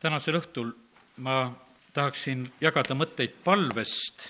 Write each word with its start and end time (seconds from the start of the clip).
tänasel 0.00 0.38
õhtul 0.40 0.72
ma 1.20 1.50
tahaksin 1.92 2.46
jagada 2.60 2.94
mõtteid 2.96 3.34
palvest 3.44 4.28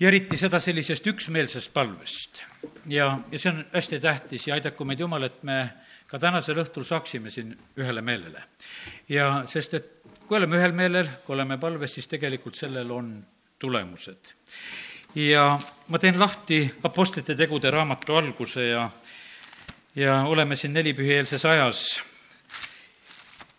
ja 0.00 0.08
eriti 0.08 0.38
seda 0.40 0.60
sellisest 0.60 1.06
üksmeelsest 1.06 1.72
palvest. 1.72 2.42
ja, 2.88 3.18
ja 3.30 3.38
see 3.38 3.50
on 3.52 3.64
hästi 3.72 4.00
tähtis 4.00 4.46
ja 4.48 4.54
aidaku 4.54 4.84
meid 4.84 5.00
Jumal, 5.00 5.22
et 5.28 5.42
me 5.42 5.58
ka 6.08 6.18
tänasel 6.18 6.58
õhtul 6.62 6.86
saaksime 6.86 7.30
siin 7.30 7.52
ühele 7.76 8.02
meelele. 8.02 8.42
ja 9.08 9.44
sest, 9.46 9.74
et 9.74 9.90
kui 10.26 10.38
oleme 10.38 10.56
ühel 10.56 10.72
meelel, 10.72 11.10
kui 11.26 11.34
oleme 11.36 11.58
palves, 11.58 11.94
siis 11.94 12.08
tegelikult 12.08 12.56
sellel 12.56 12.90
on 12.90 13.14
tulemused. 13.58 14.34
ja 15.14 15.58
ma 15.88 15.98
teen 15.98 16.18
lahti 16.18 16.64
Apostlite 16.82 17.36
tegude 17.36 17.70
raamatu 17.70 18.16
alguse 18.16 18.68
ja, 18.68 18.88
ja 19.94 20.22
oleme 20.24 20.56
siin 20.56 20.72
nelipühieelses 20.72 21.44
ajas 21.44 22.00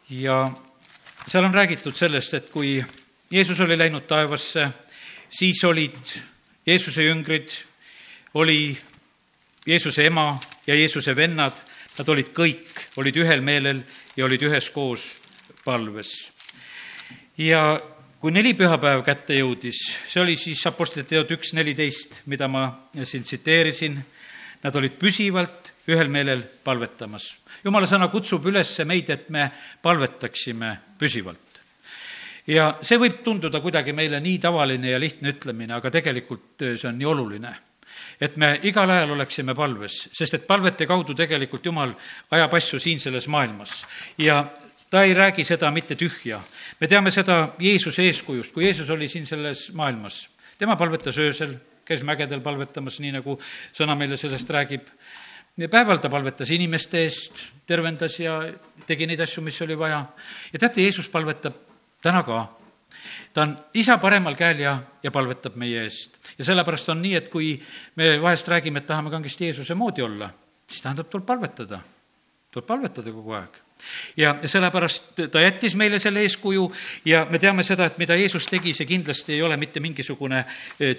ja 0.10 0.52
seal 1.28 1.44
on 1.44 1.54
räägitud 1.54 1.96
sellest, 1.96 2.34
et 2.34 2.50
kui 2.54 2.78
Jeesus 3.32 3.60
oli 3.60 3.78
läinud 3.78 4.06
taevasse, 4.08 4.68
siis 5.30 5.64
olid 5.64 6.14
Jeesuse 6.66 7.04
jüngrid, 7.04 7.50
oli 8.34 8.78
Jeesuse 9.66 10.06
ema 10.06 10.40
ja 10.68 10.76
Jeesuse 10.76 11.16
vennad, 11.16 11.56
nad 11.98 12.10
olid 12.10 12.30
kõik, 12.36 12.70
olid 13.02 13.18
ühel 13.18 13.42
meelel 13.42 13.82
ja 14.18 14.26
olid 14.26 14.44
üheskoos 14.46 15.08
palves. 15.66 16.32
ja 17.38 17.82
kui 18.20 18.32
neli 18.32 18.54
pühapäev 18.54 19.04
kätte 19.06 19.36
jõudis, 19.36 19.80
see 20.10 20.22
oli 20.22 20.38
siis 20.38 20.66
Apostlite 20.66 21.10
teod 21.10 21.32
üks 21.32 21.54
neliteist, 21.54 22.22
mida 22.26 22.48
ma 22.48 22.68
siin 23.04 23.24
tsiteerisin, 23.24 23.98
nad 24.64 24.76
olid 24.76 24.98
püsivalt 25.00 25.65
ühel 25.88 26.10
meelel 26.10 26.44
palvetamas. 26.64 27.36
jumala 27.64 27.88
sõna 27.88 28.10
kutsub 28.12 28.46
üles 28.46 28.78
meid, 28.86 29.10
et 29.10 29.30
me 29.30 29.50
palvetaksime 29.82 30.78
püsivalt. 31.00 31.62
ja 32.48 32.76
see 32.82 32.98
võib 32.98 33.22
tunduda 33.24 33.62
kuidagi 33.62 33.94
meile 33.94 34.20
nii 34.20 34.40
tavaline 34.40 34.90
ja 34.90 35.00
lihtne 35.00 35.34
ütlemine, 35.36 35.74
aga 35.74 35.92
tegelikult 35.92 36.62
äh, 36.62 36.76
see 36.78 36.90
on 36.90 36.98
nii 36.98 37.10
oluline 37.14 37.56
et 38.22 38.38
me 38.38 38.60
igal 38.64 38.90
ajal 38.90 39.12
oleksime 39.16 39.56
palves, 39.56 40.10
sest 40.14 40.34
et 40.34 40.48
palvete 40.48 40.86
kaudu 40.88 41.14
tegelikult 41.16 41.66
Jumal 41.66 41.94
ajab 42.32 42.54
asju 42.54 42.80
siin 42.80 43.00
selles 43.00 43.28
maailmas 43.28 43.84
ja 44.18 44.44
ta 44.90 45.04
ei 45.04 45.14
räägi 45.14 45.44
seda 45.44 45.72
mitte 45.72 45.96
tühja. 45.96 46.42
me 46.80 46.88
teame 46.88 47.12
seda 47.12 47.50
Jeesuse 47.60 48.04
eeskujust, 48.04 48.54
kui 48.54 48.66
Jeesus 48.66 48.90
oli 48.90 49.08
siin 49.08 49.26
selles 49.26 49.72
maailmas. 49.74 50.28
tema 50.58 50.76
palvetas 50.76 51.18
öösel, 51.18 51.56
käis 51.86 52.04
mägedel 52.04 52.42
palvetamas, 52.42 53.00
nii 53.00 53.12
nagu 53.12 53.40
sõna 53.74 53.96
meile 53.96 54.18
sellest 54.18 54.50
räägib 54.50 54.88
päeval 55.72 56.02
ta 56.04 56.12
palvetas 56.12 56.52
inimeste 56.52 57.04
eest, 57.06 57.42
tervendas 57.68 58.20
ja 58.20 58.40
tegi 58.88 59.08
neid 59.08 59.22
asju, 59.24 59.44
mis 59.44 59.62
oli 59.64 59.78
vaja. 59.80 60.06
ja 60.54 60.60
teate, 60.60 60.84
Jeesus 60.84 61.10
palvetab 61.10 61.56
täna 62.04 62.24
ka. 62.24 62.46
ta 63.34 63.42
on 63.42 63.58
isa 63.74 63.98
paremal 63.98 64.36
käel 64.36 64.60
ja, 64.60 64.78
ja 65.04 65.12
palvetab 65.12 65.56
meie 65.56 65.84
eest. 65.84 66.18
ja 66.38 66.46
sellepärast 66.46 66.90
on 66.90 67.02
nii, 67.02 67.16
et 67.16 67.30
kui 67.30 67.56
me 67.96 68.18
vahest 68.22 68.48
räägime, 68.48 68.84
et 68.84 68.88
tahame 68.88 69.10
kangesti 69.10 69.52
Jeesuse 69.52 69.76
moodi 69.76 70.02
olla, 70.02 70.30
siis 70.68 70.82
tähendab, 70.82 71.10
tuleb 71.10 71.26
palvetada. 71.26 71.80
tuleb 72.52 72.68
palvetada 72.68 73.12
kogu 73.12 73.40
aeg 73.40 73.65
ja 74.18 74.36
sellepärast 74.46 75.22
ta 75.32 75.42
jättis 75.42 75.76
meile 75.76 76.00
selle 76.00 76.24
eeskuju 76.26 76.66
ja 77.06 77.26
me 77.30 77.40
teame 77.40 77.64
seda, 77.64 77.86
et 77.86 77.98
mida 78.02 78.16
Jeesus 78.18 78.48
tegi, 78.50 78.74
see 78.74 78.88
kindlasti 78.90 79.36
ei 79.36 79.44
ole 79.46 79.58
mitte 79.58 79.80
mingisugune 79.84 80.44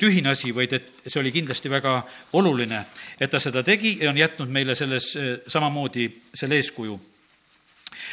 tühine 0.01 0.33
asi, 0.33 0.53
vaid 0.55 0.77
et 0.77 0.93
see 1.07 1.21
oli 1.21 1.33
kindlasti 1.35 1.71
väga 1.73 1.99
oluline, 2.39 2.85
et 3.21 3.31
ta 3.31 3.41
seda 3.43 3.63
tegi 3.67 3.97
ja 4.03 4.11
on 4.11 4.21
jätnud 4.21 4.53
meile 4.53 4.75
selles 4.79 5.13
samamoodi 5.49 6.09
selle 6.35 6.61
eeskuju. 6.61 6.99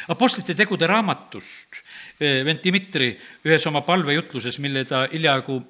Apostlite 0.08 0.56
tegude 0.56 0.86
raamatust 0.90 1.80
vend 2.18 2.62
Dmitri 2.64 3.12
ühes 3.46 3.66
oma 3.68 3.84
palvejutluses, 3.86 4.58
mille 4.62 4.84
ta 4.88 5.04
hiljaaegu 5.12 5.60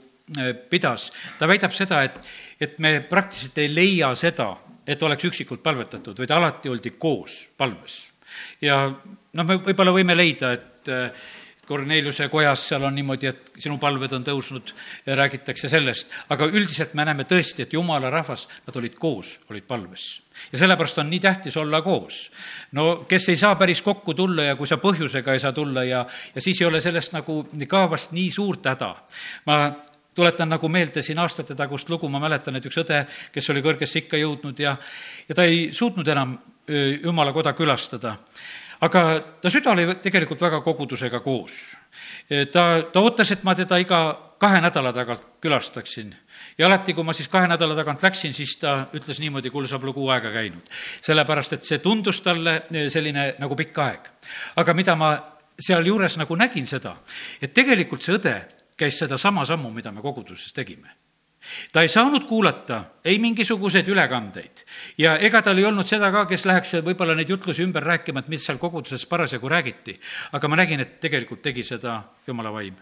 pidas, 0.70 1.10
ta 1.38 1.48
väidab 1.48 1.74
seda, 1.76 2.00
et, 2.06 2.16
et 2.60 2.78
me 2.80 2.96
praktiliselt 3.04 3.58
ei 3.60 3.68
leia 3.74 4.14
seda, 4.16 4.54
et 4.86 5.02
oleks 5.02 5.28
üksikult 5.28 5.62
palvetatud, 5.64 6.16
vaid 6.18 6.32
alati 6.32 6.72
oldi 6.72 6.94
koos 7.00 7.36
palves 7.56 8.13
ja 8.60 8.82
noh, 8.88 9.44
me 9.44 9.56
võib-olla 9.56 9.94
võime 9.94 10.16
leida, 10.16 10.52
et 10.52 10.92
Korneliuse 11.66 12.28
kojas 12.28 12.66
seal 12.68 12.84
on 12.84 12.94
niimoodi, 12.94 13.28
et 13.30 13.52
sinu 13.60 13.78
palved 13.80 14.12
on 14.12 14.24
tõusnud 14.24 14.72
ja 15.06 15.16
räägitakse 15.16 15.68
sellest, 15.72 16.10
aga 16.32 16.48
üldiselt 16.50 16.94
me 16.94 17.06
näeme 17.08 17.24
tõesti, 17.28 17.64
et 17.64 17.72
jumala 17.72 18.10
rahvas, 18.12 18.46
nad 18.66 18.76
olid 18.76 18.98
koos, 19.00 19.38
olid 19.50 19.64
palves. 19.68 20.20
ja 20.52 20.58
sellepärast 20.58 20.98
on 20.98 21.10
nii 21.10 21.20
tähtis 21.20 21.56
olla 21.56 21.82
koos. 21.82 22.30
no 22.72 23.04
kes 23.08 23.28
ei 23.28 23.36
saa 23.36 23.56
päris 23.56 23.82
kokku 23.82 24.14
tulla 24.14 24.50
ja 24.50 24.56
kui 24.56 24.66
sa 24.66 24.76
põhjusega 24.76 25.32
ei 25.32 25.40
saa 25.40 25.52
tulla 25.52 25.84
ja, 25.84 26.06
ja 26.34 26.40
siis 26.40 26.60
ei 26.60 26.66
ole 26.66 26.80
sellest 26.80 27.12
nagu 27.12 27.42
ka 27.68 27.90
vast 27.90 28.12
nii 28.12 28.30
suurt 28.30 28.66
häda. 28.66 28.94
ma 29.46 29.72
tuletan 30.14 30.48
nagu 30.48 30.68
meelde 30.68 31.02
siin 31.02 31.18
aastate 31.18 31.54
tagust 31.54 31.88
lugu, 31.88 32.08
ma 32.08 32.20
mäletan, 32.20 32.56
et 32.56 32.66
üks 32.66 32.76
õde, 32.84 33.06
kes 33.32 33.50
oli 33.50 33.62
kõrgesse 33.62 34.04
ikka 34.04 34.16
jõudnud 34.16 34.60
ja, 34.60 34.76
ja 35.28 35.34
ta 35.34 35.44
ei 35.44 35.70
suutnud 35.72 36.08
enam 36.08 36.36
jumala 37.02 37.32
koda 37.32 37.52
külastada. 37.52 38.16
aga 38.80 39.00
ta 39.40 39.50
süda 39.50 39.70
oli 39.70 39.86
tegelikult 40.02 40.40
väga 40.40 40.60
kogudusega 40.60 41.20
koos. 41.20 41.76
ta, 42.52 42.82
ta 42.92 43.00
ootas, 43.00 43.30
et 43.30 43.44
ma 43.44 43.54
teda 43.54 43.78
iga 43.78 44.00
kahe 44.38 44.60
nädala 44.60 44.92
tagant 44.92 45.20
külastaksin. 45.40 46.14
ja 46.58 46.66
alati, 46.66 46.94
kui 46.94 47.04
ma 47.04 47.12
siis 47.12 47.28
kahe 47.28 47.48
nädala 47.48 47.74
tagant 47.74 48.02
läksin, 48.02 48.34
siis 48.34 48.56
ta 48.56 48.86
ütles 48.94 49.20
niimoodi, 49.20 49.50
kuule, 49.50 49.68
sa 49.68 49.78
pole 49.78 49.92
kuu 49.92 50.08
aega 50.08 50.30
käinud. 50.30 50.64
sellepärast, 51.02 51.52
et 51.52 51.64
see 51.64 51.78
tundus 51.78 52.20
talle 52.20 52.62
selline 52.88 53.34
nagu 53.38 53.56
pikk 53.56 53.78
aeg. 53.78 54.10
aga 54.56 54.74
mida 54.74 54.96
ma 54.96 55.14
sealjuures 55.60 56.18
nagu 56.18 56.36
nägin 56.36 56.66
seda, 56.66 56.96
et 57.40 57.54
tegelikult 57.54 58.02
see 58.02 58.18
õde 58.18 58.34
käis 58.76 58.98
sedasama 58.98 59.46
sammu, 59.46 59.70
mida 59.70 59.92
me 59.92 60.02
koguduses 60.02 60.52
tegime 60.52 61.03
ta 61.72 61.82
ei 61.82 61.88
saanud 61.88 62.26
kuulata 62.28 62.82
ei 63.04 63.18
mingisuguseid 63.18 63.88
ülekandeid 63.88 64.64
ja 64.98 65.16
ega 65.18 65.42
tal 65.42 65.58
ei 65.58 65.66
olnud 65.68 65.88
seda 65.88 66.10
ka, 66.12 66.24
kes 66.30 66.46
läheks 66.48 66.76
võib-olla 66.84 67.16
neid 67.16 67.30
jutlusi 67.30 67.64
ümber 67.64 67.84
rääkima, 67.84 68.24
et 68.24 68.30
mis 68.32 68.44
seal 68.46 68.58
koguduses 68.58 69.06
parasjagu 69.06 69.48
räägiti. 69.48 69.98
aga 70.32 70.48
ma 70.48 70.56
nägin, 70.56 70.80
et 70.80 71.00
tegelikult 71.00 71.42
tegi 71.42 71.62
seda 71.62 72.02
jumala 72.26 72.52
vaim. 72.52 72.74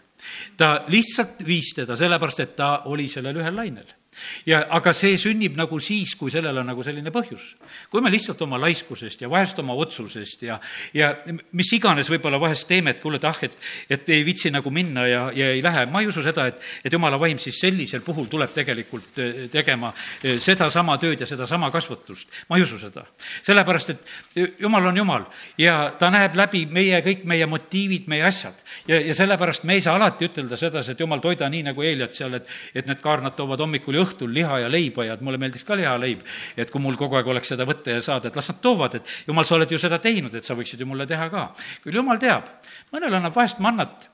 ta 0.56 0.84
lihtsalt 0.88 1.44
viis 1.46 1.74
teda 1.74 1.96
sellepärast, 1.96 2.40
et 2.40 2.56
ta 2.56 2.78
oli 2.84 3.08
sellel 3.08 3.36
ühel 3.42 3.56
lainel 3.56 4.01
ja 4.46 4.62
aga 4.76 4.92
see 4.96 5.16
sünnib 5.20 5.56
nagu 5.56 5.78
siis, 5.80 6.14
kui 6.18 6.30
sellel 6.32 6.58
on 6.60 6.68
nagu 6.68 6.84
selline 6.84 7.10
põhjus. 7.14 7.54
kui 7.90 8.02
me 8.04 8.10
lihtsalt 8.12 8.40
oma 8.44 8.58
laiskusest 8.60 9.22
ja 9.22 9.30
vahest 9.30 9.58
oma 9.62 9.74
otsusest 9.74 10.42
ja, 10.46 10.58
ja 10.94 11.12
mis 11.52 11.72
iganes 11.72 12.10
võib-olla 12.12 12.40
vahest 12.40 12.68
teeme, 12.68 12.92
et 12.92 13.00
kuule, 13.00 13.16
et 13.16 13.24
ah, 13.28 13.38
et, 13.42 13.56
et 13.90 14.10
ei 14.12 14.24
viitsi 14.26 14.52
nagu 14.52 14.70
minna 14.70 15.06
ja, 15.08 15.22
ja 15.34 15.50
ei 15.52 15.62
lähe, 15.64 15.86
ma 15.90 16.02
ei 16.02 16.10
usu 16.10 16.22
seda, 16.24 16.46
et, 16.50 16.60
et 16.84 16.92
jumala 16.92 17.18
vaim 17.20 17.40
siis 17.42 17.58
sellisel 17.60 18.02
puhul 18.04 18.28
tuleb 18.30 18.52
tegelikult 18.54 19.18
eh, 19.22 19.32
tegema 19.52 19.92
eh, 20.22 20.38
sedasama 20.42 20.98
tööd 21.02 21.24
ja 21.24 21.28
sedasama 21.28 21.70
kasvatust. 21.72 22.28
ma 22.48 22.58
ei 22.58 22.66
usu 22.66 22.78
seda. 22.78 23.06
sellepärast, 23.42 23.90
et 23.90 24.60
jumal 24.60 24.86
on 24.92 24.96
jumal 24.96 25.26
ja 25.58 25.94
ta 25.98 26.10
näeb 26.12 26.36
läbi 26.36 26.66
meie, 26.66 27.00
kõik 27.04 27.24
meie 27.28 27.46
motiivid, 27.46 28.08
meie 28.12 28.26
asjad. 28.28 28.60
ja, 28.88 29.00
ja 29.00 29.14
sellepärast 29.14 29.64
me 29.64 29.78
ei 29.78 29.84
saa 29.84 29.96
alati 29.96 30.28
ütelda 30.28 30.56
sedasi, 30.60 30.92
et 30.92 31.00
jumal, 31.00 31.22
toida 31.24 31.48
nii 31.48 31.64
nagu 31.70 31.82
Eeliat 31.82 32.14
seal, 32.14 32.36
et, 32.38 32.48
et 32.74 32.86
need 32.86 33.00
kaarnad 33.02 33.36
toovad 33.36 33.60
hommikul 33.64 34.01
õhtul 34.02 34.32
liha 34.34 34.62
ja 34.64 34.70
leiba 34.72 35.06
ja 35.06 35.16
et 35.16 35.24
mulle 35.24 35.40
meeldiks 35.40 35.64
ka 35.64 35.76
lihaleib. 35.78 36.22
et 36.56 36.70
kui 36.70 36.80
mul 36.80 36.96
kogu 37.00 37.16
aeg 37.16 37.26
oleks 37.26 37.54
seda 37.54 37.66
võtta 37.68 37.98
ja 37.98 38.02
saada, 38.02 38.28
et 38.28 38.36
las 38.36 38.52
nad 38.52 38.60
toovad, 38.62 39.00
et 39.00 39.12
jumal, 39.26 39.44
sa 39.48 39.56
oled 39.56 39.70
ju 39.70 39.78
seda 39.78 39.98
teinud, 39.98 40.34
et 40.34 40.44
sa 40.44 40.54
võiksid 40.58 40.80
ju 40.80 40.86
mulle 40.86 41.06
teha 41.06 41.28
ka. 41.30 41.52
küll 41.84 42.00
jumal 42.00 42.18
teab, 42.18 42.48
mõnel 42.92 43.20
annab 43.20 43.36
vahest 43.36 43.62
mannat 43.62 44.08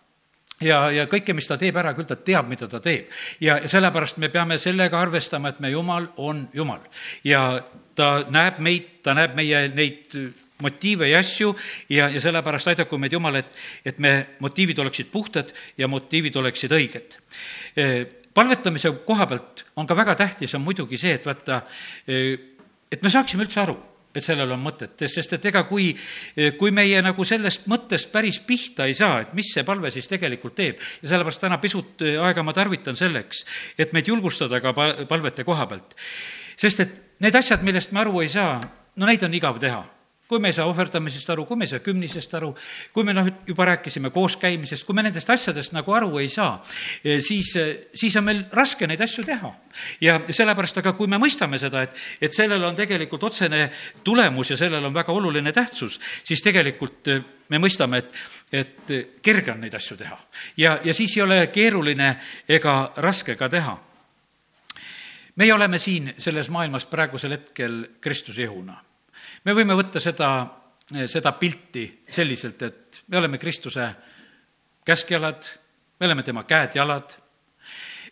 ja, 0.65 0.81
ja 0.95 1.07
kõike, 1.11 1.35
mis 1.37 1.49
ta 1.49 1.59
teeb 1.61 1.77
ära, 1.79 1.95
küll 1.97 2.09
ta 2.09 2.17
teab, 2.17 2.49
mida 2.51 2.69
ta 2.71 2.81
teeb. 2.83 3.13
ja 3.41 3.61
sellepärast 3.69 4.19
me 4.19 4.31
peame 4.33 4.59
sellega 4.59 5.01
arvestama, 5.01 5.53
et 5.53 5.61
me 5.61 5.71
Jumal 5.71 6.11
on 6.17 6.49
Jumal. 6.55 6.83
ja 7.25 7.63
ta 7.95 8.25
näeb 8.31 8.61
meid, 8.65 8.99
ta 9.03 9.15
näeb 9.15 9.35
meie 9.39 9.67
neid 9.75 10.15
motiive 10.63 11.09
ja 11.09 11.21
asju 11.23 11.53
ja, 11.89 12.09
ja 12.11 12.21
sellepärast 12.21 12.73
aidaku 12.73 12.99
meid 12.99 13.15
Jumal, 13.15 13.39
et, 13.41 13.59
et 13.87 13.99
me 14.03 14.15
motiivid 14.43 14.79
oleksid 14.79 15.11
puhtad 15.13 15.53
ja 15.79 15.89
motiivid 15.89 16.37
oleksid 16.37 16.75
õiged 16.75 17.19
palvetamise 18.39 18.93
koha 19.07 19.27
pealt 19.31 19.65
on 19.77 19.87
ka 19.89 19.97
väga 19.99 20.15
tähtis, 20.19 20.55
on 20.55 20.63
muidugi 20.63 20.99
see, 21.01 21.17
et 21.19 21.27
vaata, 21.27 21.63
et 22.07 23.03
me 23.03 23.11
saaksime 23.11 23.45
üldse 23.47 23.63
aru, 23.65 23.75
et 24.15 24.25
sellel 24.25 24.55
on 24.55 24.63
mõtet, 24.63 25.05
sest 25.11 25.35
et 25.37 25.49
ega 25.51 25.65
kui, 25.69 25.91
kui 26.59 26.73
meie 26.75 27.03
nagu 27.05 27.27
sellest 27.29 27.67
mõttest 27.71 28.13
päris 28.15 28.41
pihta 28.47 28.89
ei 28.89 28.97
saa, 28.97 29.21
et 29.25 29.35
mis 29.37 29.51
see 29.55 29.67
palve 29.67 29.93
siis 29.95 30.09
tegelikult 30.11 30.57
teeb, 30.59 30.81
ja 31.03 31.13
sellepärast 31.13 31.45
täna 31.45 31.61
pisut 31.63 32.07
aega 32.09 32.47
ma 32.47 32.55
tarvitan 32.57 32.99
selleks, 32.99 33.45
et 33.79 33.95
meid 33.97 34.09
julgustada 34.11 34.63
ka 34.65 34.75
palvete 34.75 35.47
koha 35.47 35.69
pealt. 35.71 35.95
sest 36.59 36.81
et 36.87 36.99
need 37.23 37.37
asjad, 37.37 37.63
millest 37.67 37.93
me 37.93 38.03
aru 38.03 38.23
ei 38.23 38.33
saa, 38.33 38.59
no 38.97 39.07
neid 39.07 39.23
on 39.27 39.35
igav 39.35 39.61
teha 39.63 39.85
kui 40.29 40.39
me 40.39 40.51
ei 40.51 40.53
saa 40.53 40.67
ohverdamisest 40.69 41.31
aru, 41.33 41.47
kui 41.49 41.57
me 41.57 41.65
ei 41.65 41.71
saa 41.71 41.81
kümnisest 41.81 42.35
aru, 42.37 42.51
kui 42.93 43.05
me 43.05 43.15
noh, 43.17 43.31
juba 43.49 43.65
rääkisime 43.71 44.11
kooskäimisest, 44.13 44.85
kui 44.85 44.97
me 44.97 45.03
nendest 45.07 45.31
asjadest 45.33 45.73
nagu 45.73 45.95
aru 45.97 46.19
ei 46.21 46.29
saa, 46.29 46.59
siis, 47.25 47.55
siis 47.97 48.17
on 48.21 48.27
meil 48.27 48.43
raske 48.53 48.87
neid 48.87 49.01
asju 49.01 49.25
teha. 49.25 49.53
ja 50.05 50.19
sellepärast, 50.29 50.83
aga 50.83 50.93
kui 50.99 51.09
me 51.09 51.17
mõistame 51.23 51.59
seda, 51.59 51.87
et, 51.87 51.97
et 52.21 52.37
sellel 52.37 52.65
on 52.65 52.77
tegelikult 52.77 53.25
otsene 53.25 53.71
tulemus 54.05 54.51
ja 54.53 54.59
sellel 54.61 54.85
on 54.85 54.95
väga 54.95 55.13
oluline 55.17 55.53
tähtsus, 55.53 55.97
siis 56.25 56.43
tegelikult 56.45 57.09
me 57.49 57.61
mõistame, 57.63 58.03
et, 58.03 58.13
et 58.53 58.93
kerge 59.25 59.55
on 59.55 59.63
neid 59.65 59.75
asju 59.81 59.97
teha. 59.97 60.19
ja, 60.57 60.79
ja 60.85 60.95
siis 60.95 61.17
ei 61.17 61.23
ole 61.25 61.47
keeruline 61.47 62.11
ega 62.49 62.93
raske 62.97 63.37
ka 63.37 63.49
teha. 63.49 63.79
meie 65.37 65.55
oleme 65.55 65.79
siin 65.79 66.13
selles 66.19 66.51
maailmas 66.51 66.85
praegusel 66.85 67.33
hetkel 67.33 67.87
Kristuse 68.01 68.43
ihuna 68.43 68.77
me 69.45 69.55
võime 69.55 69.77
võtta 69.79 70.01
seda, 70.01 70.31
seda 71.07 71.33
pilti 71.39 71.87
selliselt, 72.11 72.63
et 72.63 73.03
me 73.09 73.19
oleme 73.19 73.39
Kristuse 73.39 73.89
käskjalad, 74.89 75.49
me 76.01 76.07
oleme 76.07 76.23
tema 76.23 76.45
käed-jalad. 76.45 77.17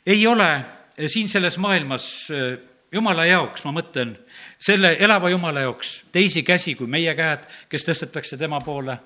ei 0.07 0.27
ole 0.27 0.65
siin 1.07 1.29
selles 1.29 1.59
maailmas 1.59 2.31
eh, 2.31 2.59
jumala 2.93 3.27
jaoks, 3.27 3.65
ma 3.65 3.73
mõtlen, 3.77 4.15
selle 4.59 4.97
elava 5.01 5.31
jumala 5.31 5.67
jaoks 5.67 6.05
teisi 6.13 6.43
käsi 6.43 6.75
kui 6.75 6.87
meie 6.87 7.15
käed, 7.15 7.47
kes 7.69 7.85
tõstetakse 7.85 8.39
tema 8.41 8.61
poole 8.65 8.99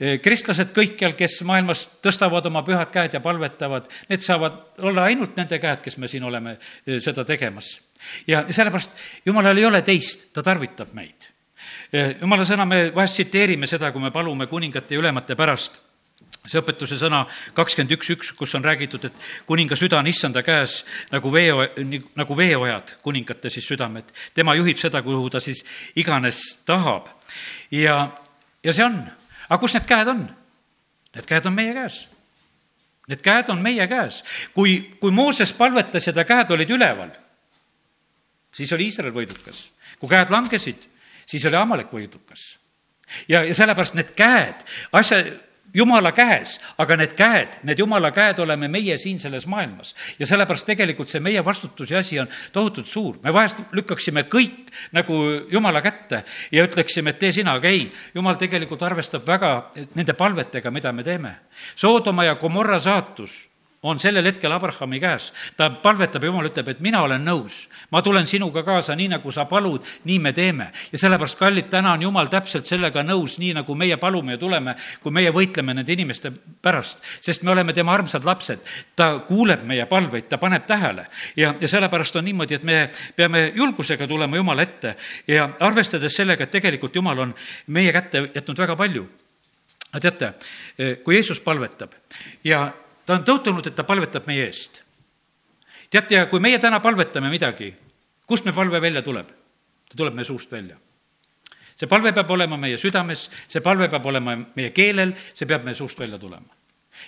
eh, 0.00 0.20
kristlased 0.22 0.72
kõikjal, 0.76 1.16
kes 1.18 1.40
maailmas 1.46 1.86
tõstavad 2.02 2.46
oma 2.50 2.62
pühad 2.66 2.90
käed 2.94 3.18
ja 3.18 3.20
palvetavad, 3.20 3.90
need 4.08 4.24
saavad 4.24 4.82
olla 4.82 5.10
ainult 5.10 5.36
nende 5.36 5.58
käed, 5.62 5.82
kes 5.84 5.98
me 5.98 6.10
siin 6.10 6.26
oleme 6.26 6.56
eh, 6.58 7.00
seda 7.00 7.24
tegemas 7.24 7.76
ja 8.26 8.44
sellepärast 8.50 8.90
Jumalal 9.26 9.58
ei 9.58 9.64
ole 9.64 9.82
teist, 9.82 10.28
ta 10.32 10.42
tarvitab 10.42 10.94
meid. 10.96 11.32
Jumala 12.20 12.44
sõna, 12.46 12.66
me 12.68 12.90
vahest 12.94 13.20
tsiteerime 13.20 13.66
seda, 13.70 13.92
kui 13.92 14.02
me 14.02 14.10
palume 14.14 14.46
kuningate 14.50 14.96
ja 14.96 15.00
ülemate 15.00 15.36
pärast 15.38 15.80
see 16.46 16.60
õpetuse 16.60 16.98
sõna 16.98 17.24
kakskümmend 17.56 17.94
üks, 17.96 18.10
üks, 18.14 18.32
kus 18.38 18.54
on 18.58 18.64
räägitud, 18.64 19.04
et 19.08 19.14
kuninga 19.48 19.78
süda 19.78 19.98
on 19.98 20.06
issanda 20.10 20.42
käes 20.46 20.80
nagu 21.12 21.30
vee, 21.32 21.50
nagu 22.18 22.38
veeojad, 22.38 22.96
kuningate 23.02 23.50
siis 23.50 23.66
südamed. 23.66 24.12
tema 24.34 24.54
juhib 24.54 24.78
seda, 24.78 25.02
kuhu 25.02 25.30
ta 25.30 25.40
siis 25.40 25.64
iganes 25.96 26.60
tahab. 26.66 27.08
ja, 27.70 28.12
ja 28.62 28.72
see 28.72 28.84
on. 28.84 29.02
aga 29.48 29.60
kus 29.60 29.74
need 29.74 29.88
käed 29.90 30.08
on? 30.08 30.26
Need 31.16 31.26
käed 31.26 31.46
on 31.46 31.54
meie 31.54 31.74
käes. 31.74 32.06
Need 33.08 33.22
käed 33.22 33.50
on 33.50 33.62
meie 33.62 33.86
käes. 33.88 34.22
kui, 34.54 34.78
kui 35.00 35.10
Mooses 35.10 35.52
palvetas 35.52 36.06
ja 36.06 36.12
ta 36.12 36.24
käed 36.24 36.50
olid 36.50 36.70
üleval 36.70 37.10
siis 38.56 38.72
oli 38.72 38.88
Iisrael 38.90 39.14
võidukas. 39.14 39.68
kui 40.00 40.10
käed 40.12 40.30
langesid, 40.32 40.88
siis 41.26 41.44
oli 41.44 41.56
Amalek 41.56 41.92
võidukas. 41.92 42.56
ja, 43.28 43.44
ja 43.44 43.54
sellepärast 43.54 43.94
need 43.94 44.14
käed, 44.16 44.64
asja, 44.92 45.22
jumala 45.76 46.12
käes, 46.16 46.56
aga 46.80 46.96
need 46.96 47.12
käed, 47.18 47.58
need 47.68 47.78
jumala 47.78 48.10
käed 48.14 48.38
oleme 48.40 48.68
meie 48.68 48.96
siin 48.98 49.20
selles 49.20 49.46
maailmas. 49.46 49.94
ja 50.18 50.26
sellepärast 50.26 50.66
tegelikult 50.66 51.12
see 51.12 51.20
meie 51.20 51.44
vastutus 51.44 51.90
ja 51.90 51.98
asi 51.98 52.20
on 52.20 52.28
tohutult 52.52 52.86
suur. 52.86 53.18
me 53.22 53.32
vahest 53.32 53.60
lükkaksime 53.72 54.26
kõik 54.32 54.72
nagu 54.92 55.20
jumala 55.50 55.82
kätte 55.82 56.24
ja 56.52 56.64
ütleksime, 56.64 57.10
et 57.10 57.18
tee 57.18 57.32
sina, 57.32 57.58
aga 57.60 57.68
ei, 57.68 57.90
jumal 58.14 58.40
tegelikult 58.40 58.82
arvestab 58.82 59.26
väga 59.26 59.70
nende 59.94 60.14
palvetega, 60.14 60.70
mida 60.70 60.92
me 60.92 61.04
teeme. 61.04 61.36
Soodoma 61.76 62.24
ja 62.24 62.34
Gomorra 62.36 62.80
saatus 62.80 63.46
on 63.82 63.98
sellel 64.00 64.24
hetkel 64.24 64.52
Abrahami 64.52 65.00
käes. 65.00 65.32
ta 65.56 65.70
palvetab 65.70 66.24
jumal 66.24 66.48
ütleb, 66.48 66.68
et 66.68 66.80
mina 66.80 67.02
olen 67.02 67.24
nõus, 67.24 67.66
ma 67.90 68.02
tulen 68.02 68.26
sinuga 68.26 68.62
kaasa, 68.62 68.96
nii 68.96 69.08
nagu 69.08 69.30
sa 69.32 69.44
palud, 69.44 69.84
nii 70.04 70.18
me 70.18 70.32
teeme. 70.32 70.70
ja 70.92 70.98
sellepärast, 70.98 71.38
kallid, 71.38 71.68
täna 71.70 71.92
on 71.92 72.02
jumal 72.02 72.30
täpselt 72.32 72.66
sellega 72.66 73.02
nõus, 73.02 73.38
nii 73.38 73.52
nagu 73.60 73.74
meie 73.74 73.96
palume 73.96 74.36
ja 74.36 74.38
tuleme, 74.38 74.74
kui 75.02 75.12
meie 75.12 75.32
võitleme 75.32 75.74
nende 75.74 75.92
inimeste 75.92 76.32
pärast, 76.62 77.04
sest 77.20 77.42
me 77.42 77.50
oleme 77.50 77.72
tema 77.72 77.94
armsad 77.94 78.24
lapsed. 78.24 78.60
ta 78.96 79.18
kuuleb 79.28 79.62
meie 79.64 79.86
palveid, 79.86 80.28
ta 80.28 80.38
paneb 80.38 80.66
tähele 80.66 81.06
ja, 81.36 81.54
ja 81.60 81.68
sellepärast 81.68 82.16
on 82.16 82.24
niimoodi, 82.24 82.54
et 82.54 82.64
me 82.64 82.90
peame 83.16 83.52
julgusega 83.54 84.06
tulema 84.06 84.36
Jumala 84.36 84.62
ette 84.62 84.96
ja 85.28 85.50
arvestades 85.60 86.16
sellega, 86.16 86.44
et 86.44 86.50
tegelikult 86.50 86.94
Jumal 86.96 87.18
on 87.18 87.34
meie 87.66 87.92
kätte 87.92 88.30
jätnud 88.34 88.58
väga 88.58 88.76
palju. 88.76 89.06
teate, 90.00 90.32
kui 91.04 91.14
Jeesus 91.14 91.40
palvetab 91.40 91.92
ja 92.44 92.72
ta 93.06 93.14
on 93.14 93.24
tõotunud, 93.26 93.66
et 93.66 93.76
ta 93.76 93.86
palvetab 93.86 94.26
meie 94.26 94.48
eest. 94.48 94.82
teate, 95.90 96.14
ja 96.14 96.26
kui 96.26 96.42
meie 96.42 96.58
täna 96.58 96.80
palvetame 96.82 97.30
midagi, 97.30 97.70
kust 98.26 98.44
me 98.44 98.52
palve 98.52 98.80
välja 98.82 99.02
tuleb? 99.02 99.30
ta 99.86 99.96
tuleb 99.96 100.14
meie 100.14 100.26
suust 100.26 100.50
välja. 100.52 100.76
see 101.76 101.86
palve 101.86 102.12
peab 102.12 102.30
olema 102.30 102.56
meie 102.56 102.78
südames, 102.78 103.28
see 103.48 103.60
palve 103.60 103.88
peab 103.88 104.06
olema 104.06 104.36
meie 104.56 104.72
keelel, 104.74 105.14
see 105.34 105.46
peab 105.46 105.64
meie 105.64 105.74
suust 105.74 105.98
välja 105.98 106.18
tulema. 106.18 106.50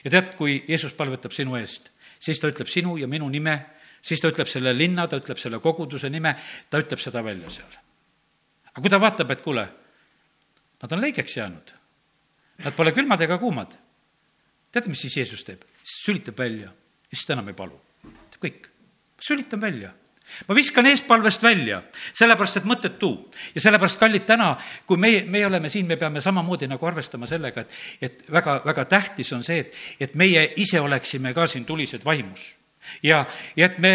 ja 0.05 0.11
tead, 0.11 0.37
kui 0.37 0.63
Jeesus 0.69 0.95
palvetab 0.95 1.35
sinu 1.35 1.57
eest, 1.57 1.91
siis 2.21 2.41
ta 2.41 2.49
ütleb 2.49 2.71
sinu 2.71 2.97
ja 2.97 3.09
minu 3.09 3.29
nime, 3.29 3.59
siis 4.03 4.21
ta 4.21 4.31
ütleb 4.31 4.49
selle 4.49 4.77
linna, 4.77 5.09
ta 5.09 5.19
ütleb 5.19 5.39
selle 5.39 5.59
koguduse 5.59 6.11
nime, 6.11 6.37
ta 6.71 6.79
ütleb 6.79 7.03
seda 7.03 7.25
välja 7.25 7.51
seal. 7.51 7.75
aga 8.71 8.81
kui 8.81 8.91
ta 8.91 9.01
vaatab, 9.01 9.35
et 9.35 9.43
kuule, 9.43 9.69
nad 10.83 10.93
on 10.93 11.03
leigeks 11.03 11.37
jäänud, 11.37 11.75
nad 12.63 12.75
pole 12.79 12.95
külmad 12.95 13.21
ega 13.27 13.39
kuumad 13.39 13.75
teate, 14.79 14.93
mis 14.93 15.05
siis 15.07 15.17
Jeesus 15.21 15.45
teeb? 15.47 15.65
sülitab 15.89 16.39
välja 16.39 16.71
ja 16.71 17.17
siis 17.17 17.27
ta 17.27 17.37
enam 17.37 17.49
ei 17.51 17.57
palu. 17.59 17.81
kõik, 18.39 18.69
sülitan 19.21 19.61
välja 19.61 19.93
ma 20.49 20.55
viskan 20.55 20.87
eespalvest 20.87 21.43
välja, 21.43 21.81
sellepärast 22.17 22.61
et 22.61 22.69
mõttetu. 22.69 23.11
ja 23.55 23.61
sellepärast, 23.61 23.99
kallid, 24.01 24.27
täna, 24.29 24.53
kui 24.87 25.01
meie, 25.01 25.25
meie 25.25 25.47
oleme 25.47 25.69
siin, 25.73 25.87
me 25.87 25.97
peame 25.97 26.21
samamoodi 26.21 26.69
nagu 26.69 26.87
arvestama 26.87 27.27
sellega, 27.27 27.65
et, 27.65 27.77
et 28.01 28.25
väga, 28.33 28.61
väga 28.65 28.85
tähtis 28.85 29.33
on 29.33 29.45
see, 29.45 29.65
et, 29.65 29.75
et 30.01 30.15
meie 30.15 30.45
ise 30.57 30.81
oleksime 30.81 31.35
ka 31.35 31.47
siin 31.47 31.65
tulised 31.65 32.05
vaimus. 32.05 32.55
ja, 33.03 33.25
ja 33.57 33.67
et 33.67 33.79
me 33.79 33.95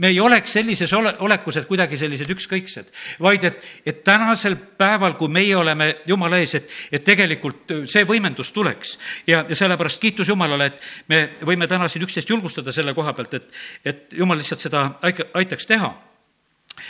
me 0.00 0.08
ei 0.08 0.20
oleks 0.20 0.52
sellises 0.56 0.92
ole, 0.96 1.12
olekus, 1.18 1.58
et 1.60 1.68
kuidagi 1.68 1.98
sellised 2.00 2.30
ükskõiksed, 2.32 2.88
vaid 3.20 3.44
et, 3.44 3.66
et 3.86 4.02
tänasel 4.04 4.56
päeval, 4.80 5.16
kui 5.20 5.28
meie 5.32 5.56
oleme 5.56 5.90
Jumala 6.08 6.40
ees, 6.40 6.56
et, 6.56 6.70
et 6.92 7.04
tegelikult 7.04 7.74
see 7.90 8.06
võimendus 8.08 8.52
tuleks. 8.56 8.96
ja, 9.28 9.44
ja 9.48 9.58
sellepärast 9.58 10.00
kiitus 10.00 10.32
Jumalale, 10.32 10.70
et 10.72 11.10
me 11.12 11.22
võime 11.44 11.68
täna 11.68 11.88
siin 11.88 12.06
üksteist 12.06 12.32
julgustada 12.32 12.72
selle 12.72 12.96
koha 12.96 13.12
pealt, 13.16 13.36
et, 13.36 13.60
et 13.84 14.16
Jumal 14.16 14.40
lihtsalt 14.40 14.64
seda 14.64 14.86
aitaks 15.02 15.68
teha. 15.68 15.92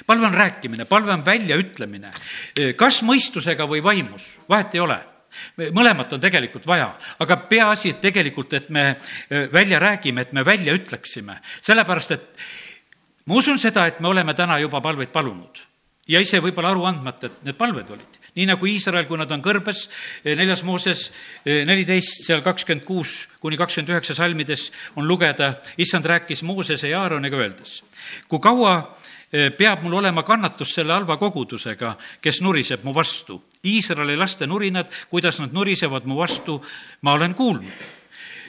Palve 0.07 0.27
on 0.29 0.35
rääkimine, 0.35 0.87
palve 0.87 1.11
on 1.13 1.27
väljaütlemine, 1.27 2.13
kas 2.79 3.01
mõistusega 3.03 3.67
või 3.67 3.83
vaimus, 3.83 4.37
vahet 4.49 4.77
ei 4.77 4.85
ole. 4.87 5.01
Mõlemat 5.75 6.13
on 6.15 6.23
tegelikult 6.23 6.67
vaja, 6.67 6.89
aga 7.23 7.37
peaasi, 7.51 7.93
et 7.95 8.01
tegelikult, 8.03 8.55
et 8.55 8.71
me 8.71 8.85
välja 9.53 9.79
räägime, 9.83 10.27
et 10.27 10.33
me 10.35 10.45
välja 10.47 10.75
ütleksime, 10.75 11.39
sellepärast 11.63 12.15
et 12.17 12.45
ma 13.27 13.35
usun 13.35 13.59
seda, 13.59 13.87
et 13.87 14.01
me 14.01 14.09
oleme 14.09 14.35
täna 14.35 14.59
juba 14.59 14.81
palveid 14.81 15.13
palunud 15.13 15.67
ja 16.11 16.21
ise 16.23 16.41
võib-olla 16.43 16.73
aru 16.75 16.87
andmata, 16.89 17.29
et 17.29 17.45
need 17.47 17.59
palved 17.59 17.93
olid. 17.95 18.19
nii 18.31 18.47
nagu 18.47 18.67
Iisrael, 18.67 19.09
kui 19.09 19.19
nad 19.19 19.31
on 19.35 19.43
kõrbes, 19.43 19.89
eh, 20.25 20.37
neljas 20.39 20.63
Mooses 20.63 21.09
eh, 21.45 21.65
neliteist, 21.67 22.25
seal 22.27 22.45
kakskümmend 22.47 22.85
kuus 22.87 23.27
kuni 23.43 23.59
kakskümmend 23.59 23.91
üheksa 23.91 24.15
salmides 24.15 24.69
on 24.97 25.07
lugeda, 25.07 25.57
issand 25.79 26.07
rääkis 26.07 26.45
Moosese 26.47 26.89
ja 26.89 27.03
Aaroniga 27.03 27.41
öeldes, 27.41 27.81
kui 28.29 28.39
kaua 28.43 28.75
eh, 29.33 29.51
peab 29.51 29.83
mul 29.83 29.99
olema 29.99 30.23
kannatus 30.23 30.75
selle 30.79 30.95
halva 30.95 31.19
kogudusega, 31.19 31.97
kes 32.23 32.41
nuriseb 32.41 32.87
mu 32.87 32.95
vastu. 32.95 33.43
Iisraeli 33.67 34.17
laste 34.17 34.47
nurinad, 34.47 34.89
kuidas 35.11 35.41
nad 35.43 35.53
nurisevad 35.53 36.07
mu 36.07 36.23
vastu, 36.23 36.61
ma 37.03 37.19
olen 37.19 37.35
kuulnud. 37.35 37.89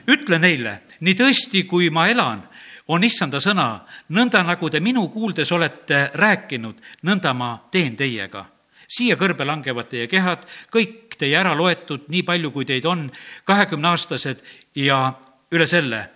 ütle 0.08 0.40
neile, 0.42 0.80
nii 1.00 1.14
tõesti, 1.14 1.66
kui 1.70 1.90
ma 1.94 2.08
elan, 2.10 2.42
on 2.88 3.04
issanda 3.04 3.40
sõna, 3.40 3.82
nõnda 4.10 4.44
nagu 4.46 4.70
te 4.70 4.80
minu 4.80 5.08
kuuldes 5.14 5.52
olete 5.52 6.10
rääkinud, 6.14 6.82
nõnda 7.08 7.34
ma 7.34 7.54
teen 7.72 7.96
teiega. 7.96 8.46
siia 8.92 9.16
kõrbe 9.16 9.46
langevad 9.48 9.88
teie 9.88 10.08
kehad, 10.08 10.44
kõik 10.72 11.16
teie 11.18 11.38
ära 11.38 11.56
loetud, 11.56 12.10
nii 12.12 12.24
palju, 12.24 12.52
kui 12.52 12.66
teid 12.66 12.86
on, 12.86 13.12
kahekümneaastased 13.46 14.44
ja 14.76 15.14
üle 15.52 15.68
selle, 15.68 16.10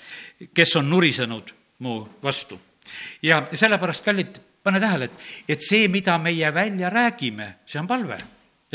kes 0.54 0.76
on 0.76 0.90
nurisenud 0.90 1.54
mu 1.80 2.06
vastu. 2.24 2.60
ja 3.22 3.48
sellepärast, 3.54 4.06
kallid, 4.06 4.40
pane 4.64 4.80
tähele, 4.80 5.06
et, 5.06 5.20
et 5.48 5.62
see, 5.62 5.88
mida 5.88 6.18
meie 6.18 6.54
välja 6.54 6.90
räägime, 6.90 7.56
see 7.66 7.80
on 7.80 7.88
palve 7.88 8.18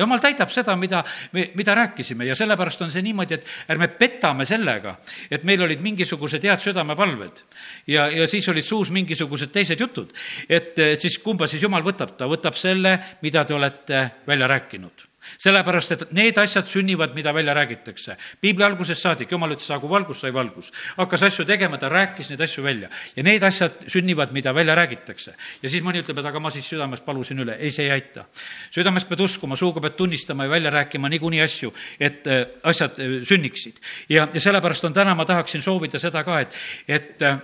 jumal 0.01 0.23
täidab 0.23 0.53
seda, 0.55 0.77
mida, 0.81 1.03
mida 1.33 1.77
rääkisime 1.79 2.29
ja 2.29 2.37
sellepärast 2.39 2.87
on 2.87 2.93
see 2.93 3.05
niimoodi, 3.07 3.39
et 3.39 3.75
ärme 3.75 3.91
petame 4.01 4.47
sellega, 4.49 4.97
et 5.31 5.45
meil 5.49 5.63
olid 5.67 5.83
mingisugused 5.85 6.45
head 6.45 6.63
südamepalved 6.63 7.45
ja, 7.91 8.09
ja 8.11 8.27
siis 8.31 8.49
olid 8.53 8.67
suus 8.67 8.91
mingisugused 8.95 9.53
teised 9.53 9.81
jutud. 9.81 10.13
et, 10.49 10.75
siis 10.99 11.19
kumba 11.23 11.49
siis 11.51 11.63
jumal 11.63 11.85
võtab, 11.87 12.17
ta 12.17 12.29
võtab 12.31 12.59
selle, 12.59 12.99
mida 13.23 13.45
te 13.45 13.55
olete 13.55 14.05
välja 14.27 14.51
rääkinud 14.51 15.10
sellepärast, 15.39 15.93
et 15.93 16.13
need 16.17 16.39
asjad 16.39 16.69
sünnivad, 16.69 17.15
mida 17.15 17.33
välja 17.35 17.55
räägitakse. 17.55 18.17
piibli 18.41 18.65
algusest 18.65 19.03
saadik, 19.03 19.31
jumal 19.31 19.53
ütles, 19.53 19.67
saagu 19.67 19.89
valgus, 19.89 20.21
sai 20.21 20.33
valgus. 20.33 20.73
hakkas 20.97 21.23
asju 21.23 21.45
tegema, 21.45 21.79
ta 21.79 21.89
rääkis 21.89 22.31
neid 22.31 22.41
asju 22.41 22.65
välja. 22.65 22.89
ja 23.17 23.23
need 23.23 23.43
asjad 23.43 23.85
sünnivad, 23.89 24.33
mida 24.33 24.55
välja 24.55 24.75
räägitakse. 24.75 25.35
ja 25.63 25.69
siis 25.69 25.83
mõni 25.83 26.03
ütleb, 26.03 26.19
et 26.19 26.25
aga 26.25 26.41
ma 26.41 26.51
siis 26.51 26.69
südamest 26.69 27.05
palusin 27.05 27.39
üle. 27.39 27.57
ei, 27.59 27.71
see 27.71 27.85
ei 27.85 27.91
aita. 27.91 28.25
südamest 28.71 29.09
pead 29.09 29.21
uskuma, 29.21 29.57
suuga 29.57 29.81
pead 29.81 29.97
tunnistama 29.97 30.45
ja 30.45 30.51
välja 30.51 30.71
rääkima 30.71 31.09
niikuinii 31.09 31.41
asju, 31.41 31.75
et 32.01 32.27
äh, 32.27 32.47
asjad 32.63 33.01
äh, 33.01 33.23
sünniksid. 33.25 33.81
ja, 34.09 34.29
ja 34.33 34.41
sellepärast 34.41 34.85
on 34.85 34.93
täna, 34.93 35.15
ma 35.15 35.25
tahaksin 35.25 35.63
soovida 35.63 35.99
seda 35.99 36.25
ka, 36.25 36.41
et, 36.41 36.55
et 36.89 37.23
äh, 37.23 37.39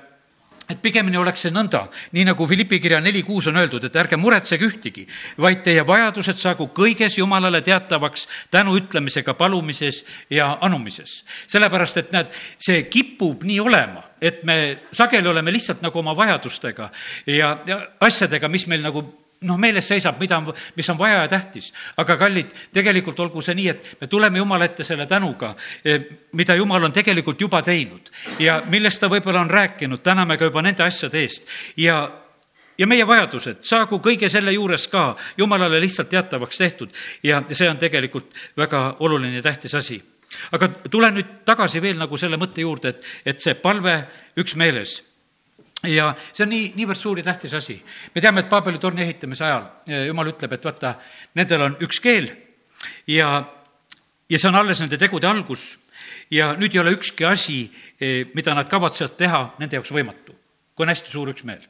et 0.71 0.81
pigemini 0.83 1.19
oleks 1.19 1.47
see 1.47 1.53
nõnda, 1.55 1.85
nii 2.17 2.25
nagu 2.27 2.47
Philippi 2.49 2.81
kirja 2.83 3.01
neli 3.01 3.23
kuus 3.27 3.47
on 3.51 3.59
öeldud, 3.61 3.85
et 3.87 3.99
ärge 4.03 4.19
muretsege 4.19 4.67
ühtegi, 4.67 5.07
vaid 5.43 5.63
teie 5.67 5.85
vajadused 5.87 6.41
saagu 6.43 6.69
kõiges 6.75 7.19
Jumalale 7.19 7.63
teatavaks 7.67 8.27
tänu 8.51 8.77
ütlemisega 8.81 9.35
palumises 9.39 10.05
ja 10.31 10.57
anumises. 10.61 11.23
sellepärast, 11.47 11.97
et 11.97 12.13
näed, 12.13 12.33
see 12.59 12.83
kipub 12.91 13.45
nii 13.47 13.61
olema, 13.61 14.03
et 14.21 14.43
me 14.45 14.79
sageli 14.93 15.29
oleme 15.29 15.53
lihtsalt 15.53 15.83
nagu 15.83 15.99
oma 15.99 16.17
vajadustega 16.17 16.91
ja, 17.27 17.59
ja 17.67 17.81
asjadega, 18.01 18.49
mis 18.49 18.67
meil 18.67 18.83
nagu 18.83 19.05
noh, 19.41 19.59
meeles 19.61 19.89
seisab, 19.89 20.21
mida 20.21 20.39
on, 20.39 20.53
mis 20.77 20.91
on 20.91 20.99
vaja 20.99 21.23
ja 21.23 21.29
tähtis. 21.29 21.73
aga 21.97 22.17
kallid, 22.17 22.53
tegelikult 22.73 23.21
olgu 23.21 23.43
see 23.43 23.55
nii, 23.55 23.69
et 23.69 23.97
me 24.01 24.07
tuleme 24.07 24.39
Jumala 24.39 24.65
ette 24.65 24.85
selle 24.85 25.07
tänuga, 25.07 25.55
e, 25.85 25.99
mida 26.33 26.55
Jumal 26.55 26.85
on 26.85 26.93
tegelikult 26.93 27.41
juba 27.41 27.63
teinud 27.63 28.11
ja 28.39 28.63
millest 28.67 29.01
ta 29.01 29.11
võib-olla 29.13 29.41
on 29.45 29.51
rääkinud, 29.51 30.03
täname 30.03 30.37
ka 30.37 30.49
juba 30.49 30.63
nende 30.63 30.85
asjade 30.85 31.21
eest. 31.21 31.49
Ja 31.77 32.09
ja 32.79 32.87
meie 32.87 33.07
vajadused. 33.09 33.63
Saagu 33.65 33.99
kõige 34.05 34.29
selle 34.29 34.53
juures 34.53 34.85
ka 34.93 35.15
Jumalale 35.39 35.81
lihtsalt 35.81 36.11
teatavaks 36.13 36.59
tehtud. 36.59 36.93
Ja 37.23 37.41
see 37.53 37.71
on 37.71 37.79
tegelikult 37.81 38.35
väga 38.57 38.97
oluline 39.01 39.37
ja 39.37 39.43
tähtis 39.43 39.75
asi. 39.75 40.03
aga 40.53 40.69
tulen 40.91 41.15
nüüd 41.15 41.29
tagasi 41.47 41.81
veel 41.81 41.97
nagu 41.97 42.17
selle 42.19 42.37
mõtte 42.37 42.61
juurde, 42.61 42.89
et, 42.89 43.05
et 43.25 43.41
see 43.41 43.55
palve 43.55 43.95
üksmeeles 44.37 44.99
ja 45.85 46.11
see 46.33 46.45
on 46.47 46.53
nii, 46.53 46.71
niivõrd 46.77 46.99
suur 46.99 47.19
ja 47.21 47.25
tähtis 47.27 47.55
asi. 47.55 47.77
me 48.15 48.21
teame, 48.21 48.45
et 48.45 48.49
Paabeli 48.49 48.79
torni 48.79 49.03
ehitamise 49.03 49.45
ajal 49.45 49.67
eh, 49.89 50.07
jumal 50.09 50.33
ütleb, 50.33 50.53
et 50.57 50.65
vaata, 50.65 50.95
nendel 51.35 51.67
on 51.69 51.77
üks 51.85 52.01
keel 52.01 52.31
ja, 53.11 53.29
ja 54.29 54.39
see 54.39 54.49
on 54.49 54.61
alles 54.63 54.81
nende 54.81 54.99
tegude 54.99 55.29
algus 55.29 55.77
ja 56.33 56.55
nüüd 56.59 56.75
ei 56.75 56.83
ole 56.83 56.97
ükski 56.97 57.27
asi, 57.29 57.61
eh, 58.01 58.27
mida 58.35 58.55
nad 58.55 58.71
kavatsevad 58.71 59.17
teha, 59.19 59.43
nende 59.61 59.79
jaoks 59.79 59.93
võimatu, 59.95 60.35
kui 60.75 60.87
on 60.87 60.93
hästi 60.93 61.13
suur 61.13 61.31
üksmeel. 61.33 61.63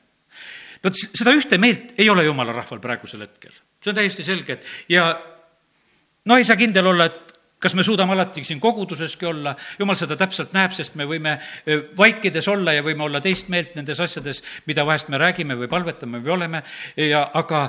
vot 0.84 0.94
seda 0.96 1.34
ühte 1.34 1.58
meelt 1.58 1.94
ei 1.98 2.10
ole 2.10 2.24
jumala 2.24 2.54
rahval 2.54 2.80
praegusel 2.80 3.26
hetkel, 3.26 3.52
see 3.82 3.90
on 3.90 3.98
täiesti 3.98 4.24
selge, 4.24 4.52
et 4.52 4.92
ja 4.92 5.10
no 6.24 6.36
ei 6.36 6.44
saa 6.44 6.56
kindel 6.56 6.86
olla, 6.92 7.06
et 7.10 7.25
kas 7.58 7.74
me 7.74 7.84
suudame 7.84 8.12
alati 8.12 8.44
siin 8.44 8.60
koguduseski 8.60 9.26
olla, 9.26 9.54
jumal 9.78 9.96
seda 9.96 10.16
täpselt 10.16 10.52
näeb, 10.56 10.74
sest 10.76 10.94
me 10.94 11.06
võime 11.08 11.38
vaikides 11.98 12.48
olla 12.52 12.76
ja 12.76 12.84
võime 12.84 13.06
olla 13.06 13.20
teist 13.24 13.48
meelt 13.52 13.74
nendes 13.78 14.00
asjades, 14.00 14.42
mida 14.66 14.84
vahest 14.86 15.08
me 15.08 15.20
räägime 15.20 15.56
või 15.56 15.70
palvetame 15.72 16.20
või 16.24 16.36
oleme 16.36 16.62
ja 17.00 17.26
aga 17.34 17.68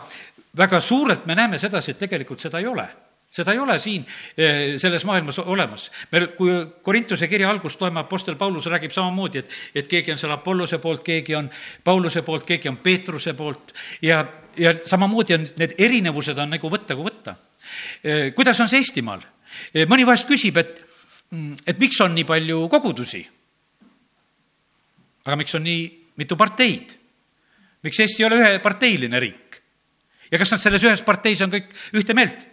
väga 0.57 0.81
suurelt 0.81 1.25
me 1.25 1.35
näeme 1.35 1.59
sedasi, 1.61 1.93
et 1.93 2.01
tegelikult 2.03 2.43
seda 2.43 2.59
ei 2.59 2.67
ole 2.67 2.87
seda 3.31 3.51
ei 3.51 3.59
ole 3.59 3.75
siin 3.79 4.05
selles 4.79 5.03
maailmas 5.05 5.39
olemas. 5.39 5.91
me, 6.11 6.27
kui 6.37 6.51
Korintuse 6.81 7.27
kirja 7.27 7.49
algust 7.49 7.81
loeme, 7.81 7.99
Apostel 7.99 8.35
Paulus 8.35 8.65
räägib 8.65 8.91
samamoodi, 8.91 9.43
et, 9.43 9.51
et 9.75 9.87
keegi 9.87 10.11
on 10.11 10.17
seal 10.17 10.31
Apollose 10.31 10.79
poolt, 10.79 11.03
keegi 11.03 11.35
on 11.35 11.49
Pauluse 11.83 12.21
poolt, 12.21 12.45
keegi 12.47 12.69
on 12.71 12.77
Peetruse 12.77 13.33
poolt 13.33 13.73
ja, 14.01 14.23
ja 14.57 14.73
samamoodi 14.85 15.35
on 15.35 15.47
need 15.59 15.75
erinevused 15.77 16.39
on 16.39 16.55
nagu 16.55 16.71
võtta 16.71 16.95
kui 16.95 17.09
võtta. 17.09 17.35
kuidas 18.35 18.63
on 18.63 18.71
see 18.71 18.79
Eestimaal? 18.79 19.25
Mõni 19.89 20.05
vahest 20.07 20.27
küsib, 20.29 20.57
et, 20.57 20.83
mm, 21.31 21.63
et 21.67 21.79
miks 21.79 21.99
on 22.01 22.15
nii 22.15 22.27
palju 22.27 22.67
kogudusi? 22.71 23.23
aga 25.27 25.35
miks 25.35 25.55
on 25.55 25.65
nii 25.67 25.81
mitu 26.17 26.37
parteid? 26.39 26.97
miks 27.83 27.99
Eesti 27.99 28.23
ei 28.23 28.27
ole 28.27 28.41
üheparteiline 28.41 29.19
riik? 29.19 29.61
ja 30.31 30.39
kas 30.39 30.53
nad 30.53 30.61
selles 30.61 30.83
ühes 30.83 31.03
parteis 31.05 31.41
on 31.45 31.51
kõik 31.53 31.73
ühte 31.97 32.15
meelt? 32.17 32.45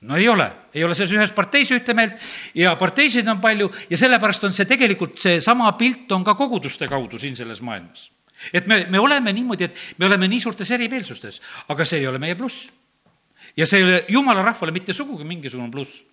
no 0.00 0.16
ei 0.16 0.28
ole, 0.28 0.46
ei 0.74 0.84
ole 0.86 0.94
selles 0.94 1.14
ühes 1.16 1.32
parteis 1.34 1.72
ühte 1.74 1.94
meelt 1.96 2.20
ja 2.54 2.76
parteisid 2.78 3.26
on 3.28 3.40
palju 3.42 3.70
ja 3.90 3.98
sellepärast 3.98 4.46
on 4.46 4.54
see 4.54 4.68
tegelikult, 4.68 5.18
seesama 5.18 5.72
pilt 5.78 6.12
on 6.14 6.24
ka 6.26 6.36
koguduste 6.38 6.88
kaudu 6.90 7.18
siin 7.18 7.36
selles 7.36 7.60
maailmas. 7.64 8.10
et 8.52 8.66
me, 8.66 8.84
me 8.90 8.98
oleme 8.98 9.32
niimoodi, 9.32 9.64
et 9.64 9.98
me 9.98 10.06
oleme 10.06 10.28
nii 10.28 10.40
suurtes 10.40 10.70
erimeelsustes, 10.70 11.40
aga 11.68 11.84
see 11.84 12.02
ei 12.02 12.06
ole 12.06 12.22
meie 12.22 12.38
pluss 12.38 12.68
ja 13.56 13.66
see 13.66 13.80
ei 13.80 13.84
ole 13.84 14.04
jumala 14.08 14.42
rahvale 14.42 14.72
mitte 14.72 14.92
sugugi 14.92 15.24
mingisugune 15.24 15.70
pluss. 15.70 16.04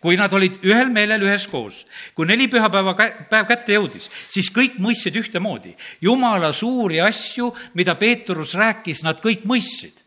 kui 0.00 0.16
nad 0.16 0.32
olid 0.32 0.60
ühel 0.64 0.90
meelel 0.92 1.22
üheskoos, 1.26 1.84
kui 2.14 2.26
neli 2.26 2.48
pühapäeva 2.48 2.94
päev 3.30 3.48
kätte 3.48 3.76
jõudis, 3.76 4.08
siis 4.28 4.50
kõik 4.52 4.78
mõistsid 4.78 5.16
ühtemoodi. 5.16 5.74
jumala 6.00 6.52
suuri 6.52 7.00
asju, 7.00 7.54
mida 7.74 7.94
Peetrus 7.94 8.54
rääkis, 8.54 9.02
nad 9.04 9.20
kõik 9.20 9.44
mõistsid 9.44 10.04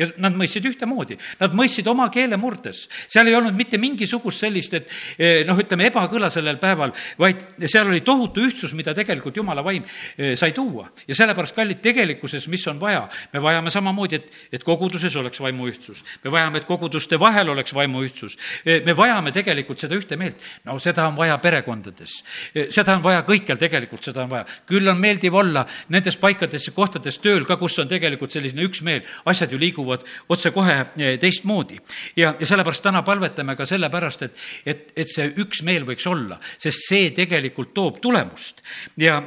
ja 0.00 0.08
nad 0.22 0.36
mõistsid 0.36 0.66
ühtemoodi, 0.70 1.18
nad 1.40 1.54
mõistsid 1.56 1.88
oma 1.90 2.08
keele 2.12 2.38
murdes. 2.40 2.86
seal 3.08 3.28
ei 3.28 3.36
olnud 3.36 3.56
mitte 3.56 3.78
mingisugust 3.80 4.44
sellist, 4.44 4.74
et 4.78 4.88
eh, 5.18 5.42
noh, 5.48 5.58
ütleme 5.60 5.88
ebakõla 5.90 6.30
sellel 6.32 6.58
päeval, 6.62 6.94
vaid 7.20 7.42
seal 7.66 7.90
oli 7.90 8.00
tohutu 8.06 8.44
ühtsus, 8.46 8.72
mida 8.78 8.94
tegelikult 8.96 9.36
jumala 9.36 9.64
vaim 9.64 9.84
eh, 9.84 10.36
sai 10.40 10.52
tuua. 10.56 10.88
ja 11.08 11.16
sellepärast, 11.18 11.54
kallid, 11.56 11.82
tegelikkuses, 11.84 12.48
mis 12.48 12.66
on 12.70 12.80
vaja, 12.80 13.06
me 13.32 13.42
vajame 13.42 13.70
samamoodi, 13.70 14.20
et, 14.20 14.30
et 14.52 14.64
koguduses 14.64 15.16
oleks 15.16 15.40
vaimuühtsus. 15.40 16.04
me 16.24 16.32
vajame, 16.32 16.62
et 16.62 16.68
koguduste 16.68 17.20
vahel 17.20 17.48
oleks 17.48 17.74
vaimuühtsus. 17.74 18.38
Eh, 18.64 18.80
me 18.86 18.96
vajame 18.96 19.32
tegelikult 19.36 19.80
seda 19.80 19.98
ühte 19.98 20.16
meelt. 20.16 20.40
no 20.64 20.78
seda 20.78 21.08
on 21.08 21.16
vaja 21.16 21.38
perekondades. 21.38 22.22
seda 22.70 22.96
on 22.96 23.04
vaja 23.04 23.24
kõikjal 23.28 23.58
tegelikult, 23.58 24.04
seda 24.04 24.24
on 24.24 24.30
vaja. 24.30 24.44
küll 24.66 24.88
on 24.88 24.98
meeldiv 24.98 25.34
olla 25.34 25.66
nendes 25.88 26.16
paikades 26.16 26.66
ja 26.66 26.72
kohtades 26.72 27.18
tööl 27.18 27.44
ka, 27.44 27.56
kus 27.60 27.78
on 27.78 27.88
tegelikult 27.88 28.32
selline 28.32 28.64
üksmeel, 28.64 29.04
asjad 29.28 29.52
ju 29.52 29.58
liiguvad 29.58 29.89
liiguvad 29.90 30.06
otsekohe 30.28 30.86
eh, 30.96 31.18
teistmoodi. 31.18 31.78
ja, 32.16 32.34
ja 32.38 32.46
sellepärast 32.46 32.82
täna 32.82 33.02
palvetame 33.02 33.56
ka 33.56 33.66
sellepärast, 33.66 34.22
et, 34.22 34.36
et, 34.66 34.92
et 34.96 35.08
see 35.08 35.32
üksmeel 35.36 35.86
võiks 35.86 36.06
olla, 36.06 36.38
sest 36.58 36.86
see 36.88 37.10
tegelikult 37.16 37.74
toob 37.74 38.00
tulemust 38.00 38.62
ja 38.96 39.22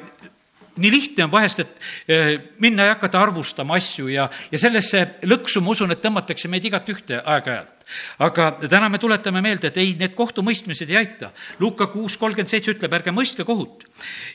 nii 0.78 0.90
lihtne 0.90 1.28
on 1.28 1.32
vahest, 1.32 1.60
et 1.60 1.82
eh, 2.10 2.40
minna 2.60 2.88
ja 2.88 2.96
hakata 2.96 3.22
arvustama 3.22 3.76
asju 3.78 4.08
ja, 4.10 4.26
ja 4.52 4.60
sellesse 4.60 5.20
lõksu, 5.30 5.62
ma 5.62 5.74
usun, 5.76 5.94
et 5.94 6.02
tõmmatakse 6.02 6.50
meid 6.50 6.66
igat 6.66 6.90
ühte 6.90 7.20
aeg-ajalt. 7.22 7.86
aga 8.26 8.48
täna 8.64 8.90
me 8.90 8.98
tuletame 8.98 9.42
meelde, 9.44 9.70
et 9.70 9.78
ei, 9.78 9.94
need 10.00 10.16
kohtumõistmised 10.16 10.90
ei 10.90 10.98
aita. 11.04 11.30
Luuka 11.60 11.88
kuus 11.92 12.16
kolmkümmend 12.18 12.50
seitse 12.50 12.72
ütleb, 12.74 12.94
ärge 12.96 13.12
mõistke 13.14 13.46
kohut 13.46 13.84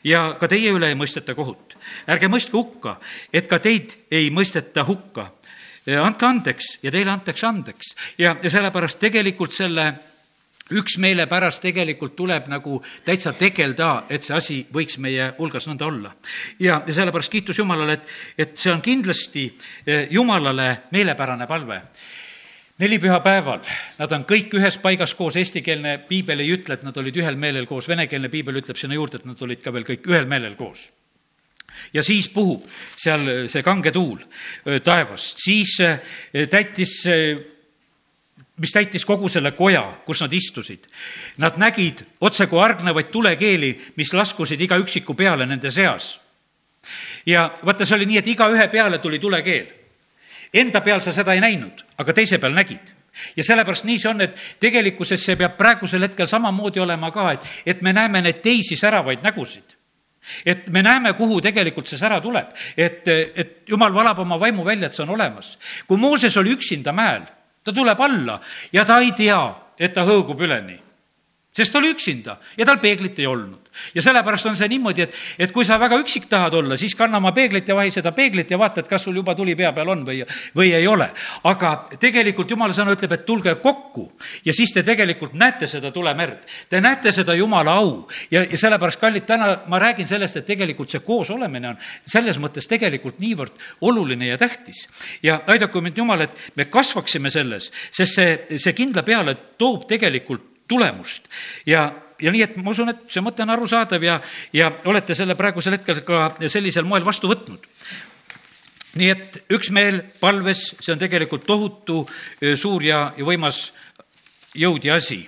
ja 0.04 0.36
ka 0.38 0.46
teie 0.48 0.70
üle 0.70 0.92
ei 0.92 0.98
mõisteta 0.98 1.34
kohut. 1.34 1.74
ärge 2.06 2.30
mõistke 2.30 2.54
hukka, 2.54 2.98
et 3.32 3.50
ka 3.50 3.58
teid 3.58 3.96
ei 4.10 4.30
mõisteta 4.30 4.86
hukka 4.86 5.32
andke 5.96 6.26
andeks 6.26 6.78
ja 6.82 6.92
teile 6.92 7.10
antakse 7.10 7.46
andeks. 7.46 7.94
ja, 8.18 8.36
ja 8.42 8.50
sellepärast 8.50 9.00
tegelikult 9.00 9.56
selle 9.56 9.92
üksmeele 10.74 11.26
pärast 11.26 11.62
tegelikult 11.64 12.16
tuleb 12.16 12.48
nagu 12.52 12.82
täitsa 13.04 13.32
tegeleda, 13.32 14.04
et 14.10 14.24
see 14.24 14.36
asi 14.36 14.58
võiks 14.72 14.98
meie 15.00 15.32
hulgas 15.38 15.68
nõnda 15.68 15.86
olla. 15.88 16.14
ja, 16.60 16.82
ja 16.86 16.94
sellepärast 16.94 17.32
kiitus 17.32 17.58
Jumalale, 17.58 17.98
et, 17.98 18.08
et 18.38 18.56
see 18.56 18.72
on 18.72 18.82
kindlasti 18.84 19.48
eh, 19.86 20.08
Jumalale 20.10 20.70
meelepärane 20.92 21.46
palve 21.46 21.82
neli 22.78 23.00
pühapäeval, 23.02 23.64
nad 23.98 24.12
on 24.14 24.24
kõik 24.28 24.52
ühes 24.54 24.76
paigas 24.78 25.14
koos, 25.18 25.36
eestikeelne 25.40 25.96
piibel 26.08 26.44
ei 26.44 26.52
ütle, 26.54 26.76
et 26.76 26.84
nad 26.86 26.96
olid 27.00 27.16
ühel 27.18 27.34
meelel 27.34 27.66
koos, 27.66 27.88
venekeelne 27.90 28.30
piibel 28.30 28.60
ütleb 28.60 28.78
sinna 28.78 28.94
juurde, 28.94 29.18
et 29.18 29.26
nad 29.26 29.42
olid 29.42 29.64
ka 29.64 29.74
veel 29.74 29.88
kõik 29.88 30.06
ühel 30.12 30.30
meelel 30.30 30.54
koos 30.58 30.90
ja 31.92 32.02
siis 32.02 32.28
puhub 32.32 32.64
seal 32.96 33.48
see 33.48 33.62
kange 33.62 33.92
tuul 33.92 34.18
taevast, 34.84 35.38
siis 35.44 35.76
täitis 36.50 37.02
mis 38.58 38.72
täitis 38.72 39.04
kogu 39.06 39.28
selle 39.30 39.52
koja, 39.54 39.84
kus 40.06 40.22
nad 40.24 40.32
istusid. 40.34 40.88
Nad 41.38 41.58
nägid 41.60 42.02
otsekui 42.20 42.60
argnevaid 42.62 43.10
tulekeeli, 43.12 43.70
mis 43.96 44.12
laskusid 44.14 44.60
iga 44.60 44.78
üksiku 44.80 45.14
peale 45.14 45.46
nende 45.46 45.70
seas. 45.70 46.18
ja 47.26 47.50
vaata, 47.64 47.84
see 47.84 47.96
oli 47.96 48.06
nii, 48.06 48.18
et 48.18 48.26
igaühe 48.26 48.68
peale 48.68 48.98
tuli 48.98 49.18
tulekeel. 49.18 49.66
Enda 50.54 50.80
peal 50.80 51.00
sa 51.04 51.12
seda 51.12 51.34
ei 51.36 51.40
näinud, 51.40 51.84
aga 51.98 52.12
teise 52.12 52.38
peal 52.38 52.54
nägid 52.56 52.94
ja 53.36 53.44
sellepärast 53.44 53.84
nii 53.84 53.98
see 53.98 54.10
on, 54.10 54.20
et 54.20 54.36
tegelikkuses 54.60 55.24
see 55.24 55.36
peab 55.36 55.56
praegusel 55.58 56.02
hetkel 56.06 56.26
samamoodi 56.26 56.80
olema 56.80 57.10
ka, 57.10 57.32
et, 57.32 57.46
et 57.66 57.82
me 57.82 57.92
näeme 57.92 58.22
neid 58.22 58.38
teisi 58.42 58.76
säravaid 58.78 59.24
nägusid 59.26 59.77
et 60.44 60.68
me 60.70 60.82
näeme, 60.82 61.12
kuhu 61.18 61.40
tegelikult 61.44 61.88
see 61.88 62.00
sära 62.00 62.20
tuleb, 62.24 62.50
et, 62.76 63.08
et 63.08 63.54
jumal 63.68 63.94
valab 63.94 64.24
oma 64.24 64.38
vaimu 64.40 64.64
välja, 64.64 64.88
et 64.88 64.96
see 64.96 65.04
on 65.06 65.14
olemas. 65.16 65.56
kui 65.86 65.98
Mooses 65.98 66.36
oli 66.36 66.52
üksinda 66.56 66.92
mäel, 66.92 67.22
ta 67.64 67.72
tuleb 67.72 68.00
alla 68.00 68.40
ja 68.72 68.84
ta 68.84 69.00
ei 69.00 69.12
tea, 69.12 69.40
et 69.78 69.94
ta 69.94 70.04
hõõgub 70.06 70.40
üleni 70.42 70.87
sest 71.58 71.74
ta 71.74 71.80
oli 71.80 71.90
üksinda 71.94 72.38
ja 72.58 72.66
tal 72.66 72.78
peeglit 72.82 73.18
ei 73.18 73.26
olnud. 73.26 73.68
ja 73.94 74.02
sellepärast 74.02 74.46
on 74.46 74.56
see 74.58 74.68
niimoodi, 74.72 75.04
et, 75.04 75.14
et 75.38 75.52
kui 75.54 75.64
sa 75.64 75.78
väga 75.78 75.98
üksik 76.00 76.26
tahad 76.30 76.54
olla, 76.58 76.76
siis 76.76 76.94
kanna 76.98 77.20
oma 77.20 77.32
peeglit 77.36 77.68
ja 77.68 77.76
vahi 77.78 77.92
seda 77.94 78.12
peeglit 78.16 78.50
ja 78.50 78.58
vaata, 78.58 78.82
et 78.82 78.88
kas 78.90 79.04
sul 79.06 79.16
juba 79.16 79.34
tuli 79.38 79.54
pea 79.58 79.70
peal 79.76 79.92
on 79.92 80.04
või, 80.06 80.22
või 80.56 80.72
ei 80.74 80.86
ole. 80.86 81.10
aga 81.50 81.72
tegelikult 82.00 82.50
jumala 82.50 82.74
sõna 82.74 82.94
ütleb, 82.96 83.14
et 83.14 83.26
tulge 83.26 83.54
kokku 83.62 84.08
ja 84.44 84.54
siis 84.54 84.72
te 84.74 84.82
tegelikult 84.82 85.34
näete 85.38 85.66
seda 85.70 85.92
tulemerd. 85.94 86.42
Te 86.68 86.80
näete 86.80 87.12
seda 87.14 87.34
jumala 87.38 87.76
au 87.78 88.08
ja, 88.30 88.42
ja 88.42 88.58
sellepärast, 88.58 89.00
kallid, 89.00 89.26
täna 89.28 89.52
ma 89.70 89.78
räägin 89.82 90.06
sellest, 90.10 90.40
et 90.40 90.46
tegelikult 90.48 90.90
see 90.90 91.04
koosolemine 91.04 91.74
on 91.74 91.80
selles 92.06 92.38
mõttes 92.42 92.66
tegelikult 92.70 93.20
niivõrd 93.22 93.54
oluline 93.86 94.32
ja 94.32 94.38
tähtis. 94.38 94.88
ja 95.22 95.40
aidaku 95.46 95.80
mind 95.80 95.98
Jumal, 95.98 96.26
et 96.26 96.36
me 96.56 96.68
kasvaksime 96.70 97.30
selles, 97.30 97.72
sest 97.90 98.14
see, 98.14 98.58
see 98.58 98.74
kindla 98.74 99.02
peale 99.06 99.34
toob 99.58 99.86
tegelikult 99.88 100.47
tulemust 100.68 101.28
ja 101.66 101.88
ja 102.18 102.32
nii, 102.34 102.42
et 102.42 102.56
ma 102.58 102.72
usun, 102.74 102.90
et 102.90 103.04
see 103.14 103.22
mõte 103.22 103.44
on 103.44 103.52
arusaadav 103.54 104.02
ja, 104.02 104.16
ja 104.52 104.72
olete 104.90 105.14
selle 105.14 105.36
praegusel 105.38 105.76
hetkel 105.76 106.00
ka 106.06 106.32
sellisel 106.50 106.86
moel 106.88 107.04
vastu 107.06 107.30
võtnud. 107.30 107.62
nii 108.98 109.10
et 109.12 109.36
üksmeel 109.54 110.00
palves, 110.20 110.74
see 110.80 110.92
on 110.92 110.98
tegelikult 110.98 111.46
tohutu 111.46 112.00
suur 112.58 112.82
ja, 112.82 113.12
ja 113.16 113.24
võimas 113.24 113.68
jõud 114.58 114.84
ja 114.84 114.98
asi. 114.98 115.20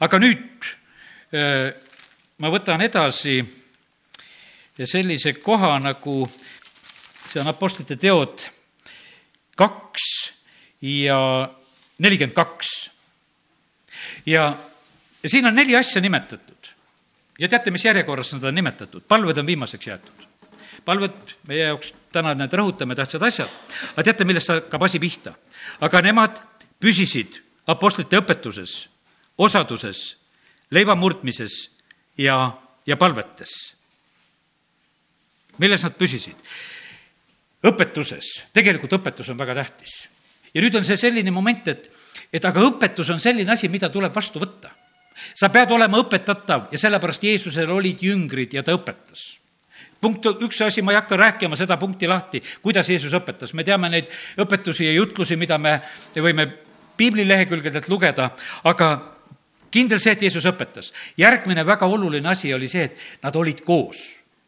aga 0.00 0.18
nüüd 0.18 0.72
ma 2.38 2.50
võtan 2.50 2.80
edasi 2.80 3.42
sellise 4.82 5.34
koha 5.38 5.76
nagu, 5.78 6.24
see 7.30 7.42
on 7.42 7.50
Apostlite 7.50 7.96
teod 8.00 8.42
kaks 9.54 10.06
ja 10.82 11.18
nelikümmend 12.02 12.34
kaks. 12.34 12.90
Ja 14.26 14.54
ja 15.24 15.30
siin 15.30 15.46
on 15.46 15.54
neli 15.54 15.76
asja 15.76 16.00
nimetatud. 16.00 16.68
ja 17.38 17.48
teate, 17.48 17.70
mis 17.70 17.84
järjekorras 17.84 18.32
nad 18.32 18.44
on 18.44 18.54
nimetatud? 18.54 19.02
palved 19.08 19.36
on 19.36 19.46
viimaseks 19.46 19.86
jäetud. 19.86 20.26
palved 20.84 21.36
meie 21.48 21.64
jaoks 21.64 21.94
täna 22.12 22.34
need 22.34 22.52
rõhutame 22.52 22.94
tähtsad 22.94 23.22
asjad. 23.22 23.48
aga 23.92 24.04
teate, 24.04 24.24
millest 24.24 24.52
hakkab 24.52 24.82
asi 24.82 25.00
pihta? 25.00 25.34
aga 25.80 26.02
nemad 26.04 26.42
püsisid 26.80 27.40
apostlite 27.66 28.20
õpetuses, 28.20 28.88
osaduses, 29.38 30.16
leiva 30.70 30.94
murdmises 30.94 31.70
ja, 32.18 32.52
ja 32.86 32.96
palvetes. 32.96 33.50
milles 35.58 35.82
nad 35.82 35.96
püsisid? 35.96 36.36
õpetuses, 37.64 38.44
tegelikult 38.52 38.92
õpetus 39.00 39.32
on 39.32 39.40
väga 39.40 39.54
tähtis. 39.62 40.04
ja 40.54 40.60
nüüd 40.60 40.76
on 40.76 40.84
see 40.84 41.00
selline 41.00 41.30
moment, 41.30 41.68
et, 41.68 41.88
et 42.34 42.44
aga 42.44 42.64
õpetus 42.66 43.12
on 43.14 43.22
selline 43.22 43.52
asi, 43.54 43.70
mida 43.70 43.88
tuleb 43.94 44.14
vastu 44.14 44.42
võtta. 44.42 44.72
Sa 45.14 45.48
pead 45.54 45.70
olema 45.70 46.00
õpetatav 46.02 46.72
ja 46.74 46.78
sellepärast 46.80 47.22
Jeesusel 47.22 47.70
olid 47.70 48.02
jüngrid 48.02 48.56
ja 48.56 48.64
ta 48.66 48.74
õpetas. 48.74 49.36
Punkt 50.02 50.26
üks 50.42 50.58
asi, 50.66 50.82
ma 50.82 50.92
ei 50.92 50.98
hakka 50.98 51.16
rääkima 51.16 51.56
seda 51.56 51.78
punkti 51.80 52.08
lahti, 52.10 52.42
kuidas 52.62 52.90
Jeesus 52.90 53.14
õpetas, 53.16 53.54
me 53.54 53.64
teame 53.64 53.88
neid 53.88 54.10
õpetusi 54.42 54.88
ja 54.88 54.92
jutlusi, 54.98 55.38
mida 55.40 55.56
me 55.58 55.78
võime 56.16 56.48
piiblilehekülgedelt 56.98 57.88
lugeda, 57.88 58.28
aga 58.68 58.90
kindel 59.72 60.02
see, 60.02 60.12
et 60.12 60.26
Jeesus 60.26 60.44
õpetas. 60.50 60.92
järgmine 61.16 61.64
väga 61.66 61.86
oluline 61.86 62.28
asi 62.28 62.52
oli 62.54 62.68
see, 62.68 62.90
et 62.90 63.22
nad 63.22 63.36
olid 63.36 63.62
koos 63.64 64.02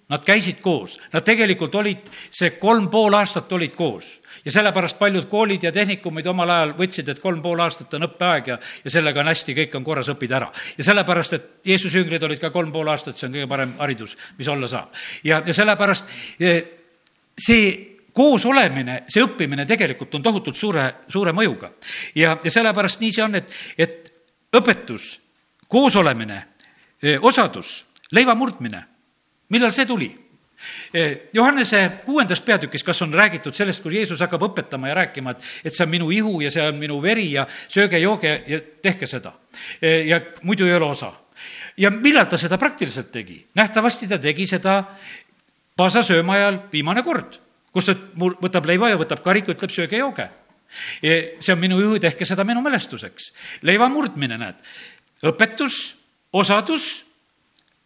Nad 0.06 0.22
käisid 0.22 0.60
koos, 0.62 1.00
nad 1.10 1.24
tegelikult 1.26 1.74
olid, 1.74 2.04
see 2.30 2.52
kolm 2.62 2.84
pool 2.90 3.14
aastat 3.18 3.50
olid 3.52 3.72
koos. 3.74 4.20
ja 4.44 4.52
sellepärast 4.52 4.98
paljud 4.98 5.26
koolid 5.26 5.62
ja 5.62 5.72
tehnikumid 5.72 6.26
omal 6.30 6.50
ajal 6.50 6.74
võtsid, 6.78 7.08
et 7.10 7.18
kolm 7.18 7.42
pool 7.42 7.58
aastat 7.60 7.94
on 7.98 8.06
õppeaeg 8.06 8.52
ja, 8.52 8.58
ja 8.84 8.90
sellega 8.90 9.20
on 9.20 9.32
hästi, 9.32 9.56
kõik 9.58 9.74
on 9.74 9.84
korras, 9.84 10.12
õpid 10.14 10.36
ära. 10.38 10.52
ja 10.78 10.84
sellepärast, 10.84 11.32
et 11.32 11.50
Jeesuse 11.72 11.98
jüngrid 11.98 12.22
olid 12.22 12.38
ka 12.38 12.52
kolm 12.54 12.70
pool 12.72 12.86
aastat, 12.94 13.18
see 13.18 13.26
on 13.26 13.34
kõige 13.34 13.50
parem 13.50 13.74
haridus, 13.80 14.16
mis 14.38 14.48
olla 14.48 14.70
saab. 14.70 14.94
ja, 15.24 15.42
ja 15.46 15.54
sellepärast 15.54 16.16
eh, 16.38 16.62
see 17.34 17.68
koos 18.14 18.46
olemine, 18.46 19.02
see 19.10 19.26
õppimine 19.26 19.66
tegelikult 19.66 20.14
on 20.14 20.22
tohutult 20.22 20.56
suure, 20.56 20.88
suure 21.08 21.34
mõjuga. 21.34 21.72
ja, 22.14 22.38
ja 22.44 22.50
sellepärast 22.60 23.02
nii 23.02 23.12
see 23.12 23.26
on, 23.26 23.34
et, 23.34 23.50
et 23.76 24.12
õpetus, 24.54 25.16
koosolemine, 25.66 26.44
eh, 27.02 27.18
osadus, 27.18 27.80
leiva 28.14 28.38
murdmine 28.38 28.86
millal 29.48 29.72
see 29.72 29.86
tuli? 29.86 30.26
Eh, 30.94 31.28
Johannese 31.32 31.90
kuuendas 32.04 32.40
peatükis, 32.40 32.84
kas 32.84 33.02
on 33.02 33.14
räägitud 33.14 33.54
sellest, 33.54 33.82
kui 33.84 33.94
Jeesus 33.94 34.20
hakkab 34.24 34.46
õpetama 34.48 34.88
ja 34.88 34.94
rääkima, 35.02 35.34
et, 35.34 35.48
et 35.68 35.76
see 35.76 35.84
on 35.84 35.90
minu 35.92 36.08
ihu 36.10 36.38
ja 36.40 36.50
see 36.50 36.64
on 36.64 36.78
minu 36.80 36.96
veri 37.02 37.26
ja 37.34 37.44
sööge, 37.68 38.00
jooge 38.00 38.32
ja 38.48 38.60
tehke 38.82 39.06
seda. 39.06 39.34
Eh, 39.82 40.06
ja 40.08 40.20
muidu 40.42 40.66
ei 40.66 40.74
ole 40.78 40.88
osa. 40.88 41.12
ja 41.76 41.90
millal 41.90 42.24
ta 42.24 42.38
seda 42.40 42.56
praktiliselt 42.58 43.12
tegi? 43.12 43.46
nähtavasti 43.54 44.08
ta 44.08 44.18
tegi 44.18 44.46
seda 44.46 44.78
paasa 45.76 46.02
sööma 46.02 46.32
ajal 46.32 46.58
viimane 46.72 47.02
kord, 47.04 47.36
kus 47.72 47.90
ta 47.90 47.96
võtab 48.16 48.66
leiva 48.66 48.88
ja 48.88 48.96
võtab 48.96 49.20
kariku, 49.20 49.52
ütleb 49.52 49.70
sööge, 49.70 50.00
jooge. 50.00 50.28
Eh, 51.02 51.36
see 51.40 51.52
on 51.52 51.60
minu 51.60 51.80
ihu, 51.80 52.00
tehke 52.00 52.24
seda 52.24 52.44
minu 52.44 52.64
mälestuseks. 52.64 53.32
leiva 53.62 53.88
murdmine, 53.92 54.38
näed, 54.40 54.64
õpetus, 55.22 55.96
osadus, 56.32 57.04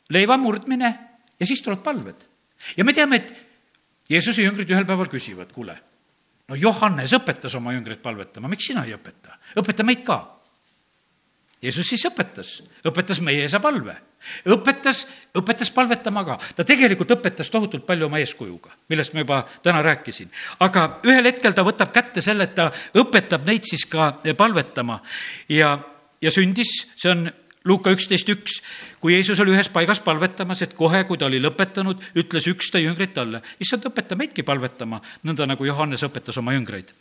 leiva 0.08 0.36
murdmine 0.38 1.09
ja 1.40 1.46
siis 1.46 1.62
tulevad 1.62 1.84
palved. 1.84 2.26
ja 2.76 2.84
me 2.84 2.92
teame, 2.92 3.16
et 3.16 3.46
Jeesuse 4.10 4.42
jüngrid 4.42 4.70
ühel 4.70 4.86
päeval 4.86 5.08
küsivad, 5.10 5.52
kuule, 5.54 5.76
no 6.50 6.58
Johannes 6.58 7.14
õpetas 7.16 7.54
oma 7.56 7.74
jüngreid 7.76 8.02
palvetama, 8.02 8.50
miks 8.50 8.70
sina 8.72 8.84
ei 8.86 8.96
õpeta? 8.96 9.38
õpeta 9.60 9.86
meid 9.86 10.04
ka. 10.06 10.20
Jeesus 11.60 11.90
siis 11.92 12.06
õpetas, 12.08 12.54
õpetas 12.88 13.18
meie 13.20 13.42
esa 13.44 13.58
palve, 13.60 13.92
õpetas, 14.48 15.02
õpetas 15.36 15.68
palvetama 15.76 16.22
ka. 16.24 16.38
ta 16.56 16.64
tegelikult 16.64 17.12
õpetas 17.18 17.52
tohutult 17.52 17.84
palju 17.84 18.06
oma 18.08 18.20
eeskujuga, 18.22 18.72
millest 18.88 19.12
ma 19.12 19.20
juba 19.20 19.42
täna 19.62 19.82
rääkisin. 19.84 20.30
aga 20.64 20.86
ühel 21.04 21.28
hetkel 21.28 21.52
ta 21.52 21.64
võtab 21.66 21.92
kätte 21.92 22.24
selle, 22.24 22.48
et 22.48 22.54
ta 22.56 22.70
õpetab 22.96 23.44
neid 23.44 23.68
siis 23.68 23.84
ka 23.84 24.22
palvetama 24.36 25.02
ja, 25.52 25.76
ja 26.20 26.32
sündis, 26.32 26.72
see 26.96 27.12
on 27.12 27.28
Luuka 27.64 27.92
üksteist 27.92 28.28
üks, 28.32 28.60
kui 29.02 29.12
Jeesus 29.12 29.40
oli 29.42 29.52
ühes 29.52 29.68
paigas 29.68 30.00
palvetamas, 30.00 30.62
et 30.64 30.72
kohe, 30.78 31.02
kui 31.04 31.18
ta 31.20 31.26
oli 31.28 31.42
lõpetanud, 31.42 32.00
ütles 32.16 32.46
üks 32.48 32.70
ta 32.72 32.80
jüngreid 32.80 33.12
talle, 33.12 33.42
issand, 33.60 33.84
õpeta 33.90 34.16
meidki 34.16 34.44
palvetama, 34.46 35.02
nõnda 35.28 35.44
nagu 35.50 35.68
Johannes 35.68 36.06
õpetas 36.08 36.40
oma 36.40 36.56
jüngreid. 36.56 36.94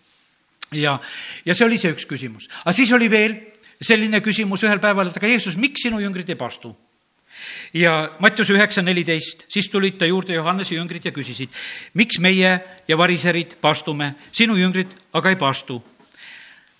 ja, 0.76 1.00
ja 1.45 1.56
see 1.56 1.65
oli 1.65 1.80
see 1.80 1.93
üks 1.95 2.06
küsimus. 2.06 2.50
aga 2.65 2.76
siis 2.76 2.91
oli 2.91 3.08
veel 3.10 3.38
selline 3.82 4.19
küsimus 4.22 4.63
ühel 4.67 4.84
päeval, 4.84 5.08
et 5.08 5.17
aga 5.17 5.32
Jeesus, 5.32 5.56
miks 5.56 5.88
sinu 5.88 6.02
jüngrid 6.04 6.30
ei 6.30 6.36
paastu? 6.36 6.76
ja 7.74 8.12
Mattiuse 8.19 8.54
üheksa 8.54 8.82
neliteist, 8.84 9.45
siis 9.48 9.69
tulid 9.69 9.95
ta 9.98 10.06
juurde 10.06 10.34
Johannese 10.34 10.76
jüngrid 10.76 11.06
ja 11.06 11.12
küsisid, 11.15 11.54
miks 11.93 12.19
meie 12.19 12.58
ja 12.88 12.98
variserid 12.98 13.56
paastume, 13.62 14.15
sinu 14.32 14.58
jüngrid 14.60 14.91
aga 15.13 15.32
ei 15.32 15.39
paastu? 15.39 15.80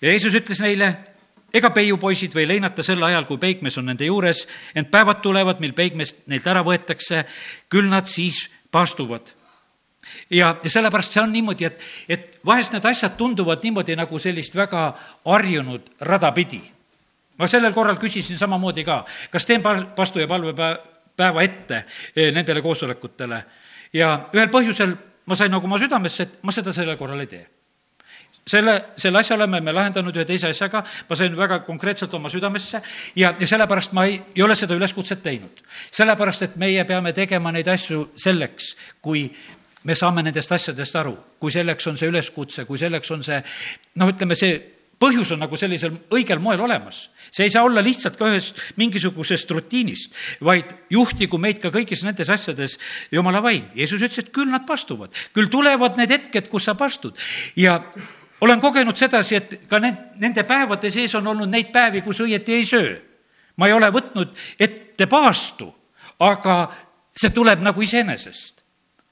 ja 0.02 0.12
Jeesus 0.12 0.36
ütles 0.36 0.60
neile, 0.60 0.92
ega 1.54 1.70
peiupoisid 1.74 2.34
või 2.34 2.46
leinata 2.48 2.84
sel 2.86 3.02
ajal, 3.02 3.26
kui 3.28 3.40
peigmees 3.42 3.78
on 3.80 3.88
nende 3.90 4.06
juures, 4.06 4.46
ent 4.74 4.90
päevad 4.90 5.20
tulevad, 5.24 5.60
mil 5.60 5.74
peigmeest 5.76 6.24
neilt 6.30 6.46
ära 6.46 6.62
võetakse, 6.66 7.24
küll 7.68 7.90
nad 7.90 8.08
siis 8.10 8.48
paastuvad. 8.72 9.34
ja, 10.30 10.56
ja 10.62 10.70
sellepärast 10.70 11.12
see 11.12 11.22
on 11.22 11.32
niimoodi, 11.32 11.64
et, 11.64 11.80
et 12.08 12.38
vahest 12.46 12.72
need 12.72 12.86
asjad 12.86 13.16
tunduvad 13.16 13.62
niimoodi 13.62 13.96
nagu 13.96 14.18
sellist 14.18 14.56
väga 14.56 14.94
harjunud 15.24 15.90
rada 16.00 16.32
pidi. 16.32 16.62
ma 17.38 17.48
sellel 17.48 17.72
korral 17.72 17.96
küsisin 17.96 18.38
samamoodi 18.38 18.84
ka, 18.84 19.04
kas 19.30 19.46
teen 19.46 19.62
paastu 19.62 20.20
ja 20.20 20.28
palvepäeva 20.28 21.42
ette 21.42 21.84
eh, 22.16 22.32
nendele 22.32 22.62
koosolekutele 22.62 23.44
ja 23.92 24.28
ühel 24.32 24.48
põhjusel 24.48 24.96
ma 25.26 25.36
sain 25.36 25.50
nagu 25.50 25.66
oma 25.66 25.78
südamesse, 25.78 26.22
et 26.22 26.42
ma 26.42 26.52
seda 26.52 26.72
sellel 26.72 26.96
korral 26.96 27.20
ei 27.20 27.26
tee 27.26 27.46
selle, 28.50 28.76
selle 28.98 29.20
asja 29.20 29.36
oleme 29.36 29.60
me 29.64 29.74
lahendanud 29.74 30.16
ühe 30.16 30.26
teise 30.28 30.50
asjaga, 30.50 30.82
ma 31.08 31.18
sain 31.18 31.36
väga 31.36 31.60
konkreetselt 31.66 32.14
oma 32.18 32.30
südamesse 32.32 32.82
ja, 33.18 33.34
ja 33.38 33.46
sellepärast 33.46 33.94
ma 33.96 34.06
ei, 34.08 34.18
ei 34.34 34.42
ole 34.46 34.56
seda 34.58 34.76
üleskutset 34.78 35.22
teinud. 35.22 35.62
sellepärast, 35.90 36.48
et 36.48 36.58
meie 36.60 36.84
peame 36.88 37.14
tegema 37.16 37.52
neid 37.54 37.68
asju 37.70 38.10
selleks, 38.18 38.74
kui 39.02 39.28
me 39.84 39.96
saame 39.96 40.24
nendest 40.26 40.52
asjadest 40.52 40.98
aru, 41.00 41.14
kui 41.40 41.52
selleks 41.52 41.86
on 41.88 41.96
see 42.00 42.10
üleskutse, 42.10 42.66
kui 42.68 42.78
selleks 42.78 43.10
on 43.14 43.24
see 43.24 43.40
noh, 44.00 44.12
ütleme 44.12 44.36
see 44.36 44.58
põhjus 45.00 45.32
on 45.32 45.40
nagu 45.40 45.56
sellisel 45.56 45.94
õigel 46.12 46.42
moel 46.42 46.60
olemas. 46.60 47.08
see 47.32 47.46
ei 47.46 47.52
saa 47.54 47.64
olla 47.64 47.80
lihtsalt 47.80 48.18
ka 48.18 48.28
ühest 48.28 48.58
mingisugusest 48.76 49.50
rutiinist, 49.54 50.12
vaid 50.44 50.74
juhtigu 50.92 51.38
meid 51.38 51.60
ka 51.62 51.70
kõigis 51.72 52.02
nendes 52.04 52.28
asjades 52.28 52.76
jumala 53.12 53.40
vaim. 53.40 53.70
Jeesus 53.74 54.02
ütles, 54.02 54.18
et 54.18 54.32
küll 54.34 54.50
nad 54.50 54.66
pastuvad, 54.68 55.14
küll 55.32 55.48
tulevad 55.48 55.96
need 55.96 56.10
hetked, 56.10 56.50
kus 56.52 56.68
sa 56.68 56.74
pastud 56.74 57.16
ja 57.56 57.78
olen 58.40 58.60
kogenud 58.60 58.96
sedasi, 58.96 59.36
et 59.36 59.56
ka 59.68 59.80
need, 59.82 59.98
nende 60.22 60.44
päevade 60.48 60.90
sees 60.90 61.14
on 61.18 61.26
olnud 61.26 61.50
neid 61.50 61.72
päevi, 61.72 62.02
kus 62.02 62.22
õieti 62.24 62.56
ei 62.56 62.66
söö. 62.66 62.96
ma 63.56 63.66
ei 63.66 63.72
ole 63.72 63.90
võtnud 63.92 64.32
ette 64.60 65.06
paastu, 65.06 65.68
aga 66.18 66.70
see 67.16 67.30
tuleb 67.30 67.60
nagu 67.60 67.82
iseenesest 67.82 68.60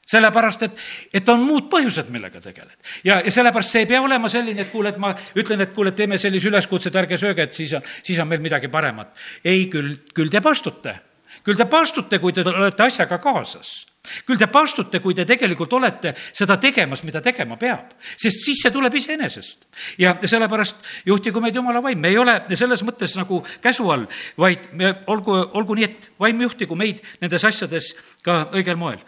sellepärast, 0.08 0.62
et, 0.64 0.78
et 1.20 1.28
on 1.28 1.42
muud 1.44 1.66
põhjused, 1.68 2.08
millega 2.08 2.40
tegeled. 2.40 2.76
ja, 3.04 3.20
ja 3.24 3.30
sellepärast 3.30 3.74
see 3.74 3.82
ei 3.84 3.90
pea 3.90 4.00
olema 4.02 4.28
selline, 4.32 4.64
et 4.64 4.70
kuule, 4.72 4.94
et 4.94 5.00
ma 5.00 5.12
ütlen, 5.36 5.60
et 5.60 5.74
kuule, 5.76 5.92
teeme 5.92 6.18
sellise 6.18 6.48
üleskutse, 6.48 6.88
et 6.88 6.96
ärge 6.96 7.18
sööge, 7.20 7.44
et 7.44 7.52
siis 7.52 7.74
on, 7.76 7.84
siis 8.02 8.18
on 8.18 8.28
meil 8.28 8.40
midagi 8.40 8.72
paremat. 8.72 9.12
ei, 9.44 9.66
küll, 9.68 9.98
küll 10.14 10.32
te 10.32 10.40
pastute 10.40 10.96
küll 11.44 11.58
te 11.58 11.66
paastute, 11.68 12.18
kui 12.22 12.32
te 12.32 12.44
olete 12.46 12.86
asjaga 12.86 13.18
kaasas 13.22 13.82
küll 14.26 14.38
te 14.40 14.48
paastute, 14.50 15.00
kui 15.04 15.14
te 15.16 15.24
tegelikult 15.28 15.72
olete 15.76 16.14
seda 16.16 16.56
tegemas, 16.60 17.02
mida 17.06 17.20
tegema 17.24 17.58
peab, 17.60 17.94
sest 18.00 18.44
siis 18.44 18.62
see 18.62 18.72
tuleb 18.72 18.94
iseenesest. 18.94 19.66
ja 19.98 20.14
sellepärast 20.22 20.76
juhtigu 21.06 21.40
meid 21.40 21.56
jumala 21.56 21.82
vaim, 21.82 22.00
me 22.00 22.12
ei 22.12 22.18
ole 22.18 22.40
selles 22.54 22.82
mõttes 22.86 23.16
nagu 23.18 23.42
käsu 23.62 23.88
all, 23.90 24.06
vaid 24.38 24.70
me 24.72 24.94
olgu, 25.06 25.36
olgu 25.60 25.78
nii, 25.78 25.88
et 25.88 26.10
vaim 26.20 26.42
juhtigu 26.42 26.76
meid 26.76 27.02
nendes 27.20 27.44
asjades 27.44 27.94
ka 28.22 28.48
õigel 28.52 28.76
moel. 28.76 28.98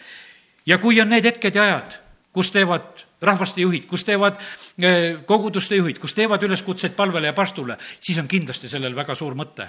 ja 0.67 0.79
kui 0.79 1.01
on 1.01 1.09
need 1.09 1.25
hetked 1.25 1.55
ja 1.55 1.69
ajad, 1.69 2.01
kus 2.33 2.51
teevad 2.51 3.07
rahvaste 3.21 3.61
juhid, 3.61 3.87
kus 3.87 4.05
teevad 4.05 4.39
eh, 4.83 5.21
koguduste 5.27 5.77
juhid, 5.77 5.99
kus 6.01 6.15
teevad 6.17 6.43
üleskutseid 6.43 6.97
palvele 6.97 7.31
ja 7.31 7.37
pastule, 7.37 7.77
siis 8.01 8.19
on 8.19 8.29
kindlasti 8.29 8.69
sellel 8.69 8.97
väga 8.97 9.15
suur 9.15 9.37
mõte 9.37 9.69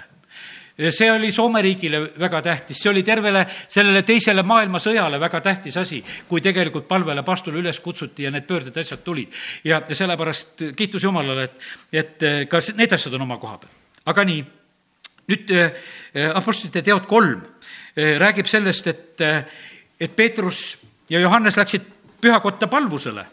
see 0.90 1.10
oli 1.12 1.32
Soome 1.32 1.62
riigile 1.62 2.00
väga 2.18 2.42
tähtis, 2.42 2.80
see 2.80 2.90
oli 2.90 3.02
tervele 3.02 3.44
sellele 3.50 4.02
teisele 4.02 4.42
maailmasõjale 4.42 5.20
väga 5.20 5.40
tähtis 5.40 5.76
asi, 5.76 6.02
kui 6.28 6.40
tegelikult 6.40 6.88
palvele 6.88 7.22
pastule 7.22 7.60
üles 7.60 7.80
kutsuti 7.80 8.26
ja 8.26 8.30
need 8.30 8.46
pöörded 8.48 8.76
asjad 8.76 9.04
tulid. 9.04 9.28
ja, 9.64 9.82
ja 9.88 9.94
sellepärast 9.94 10.64
kiitus 10.76 11.04
Jumalale, 11.04 11.44
et, 11.44 11.60
et 11.92 12.22
eh, 12.22 12.46
ka 12.48 12.60
need 12.76 12.92
asjad 12.92 13.14
on 13.14 13.26
oma 13.28 13.38
koha 13.38 13.58
peal. 13.58 13.72
aga 14.06 14.24
nii, 14.24 14.44
nüüd 15.28 15.52
äh, 15.56 15.72
Apostlite 16.34 16.82
teod 16.82 17.06
kolm 17.06 17.42
äh, 17.42 18.16
räägib 18.18 18.46
sellest, 18.46 18.86
et 18.86 19.20
äh,, 19.20 19.44
et 20.00 20.16
Peetrus 20.16 20.78
ja 21.10 21.20
Johannes 21.20 21.56
läksid 21.56 21.84
pühakotta 22.20 22.66
palvusele 22.66 23.26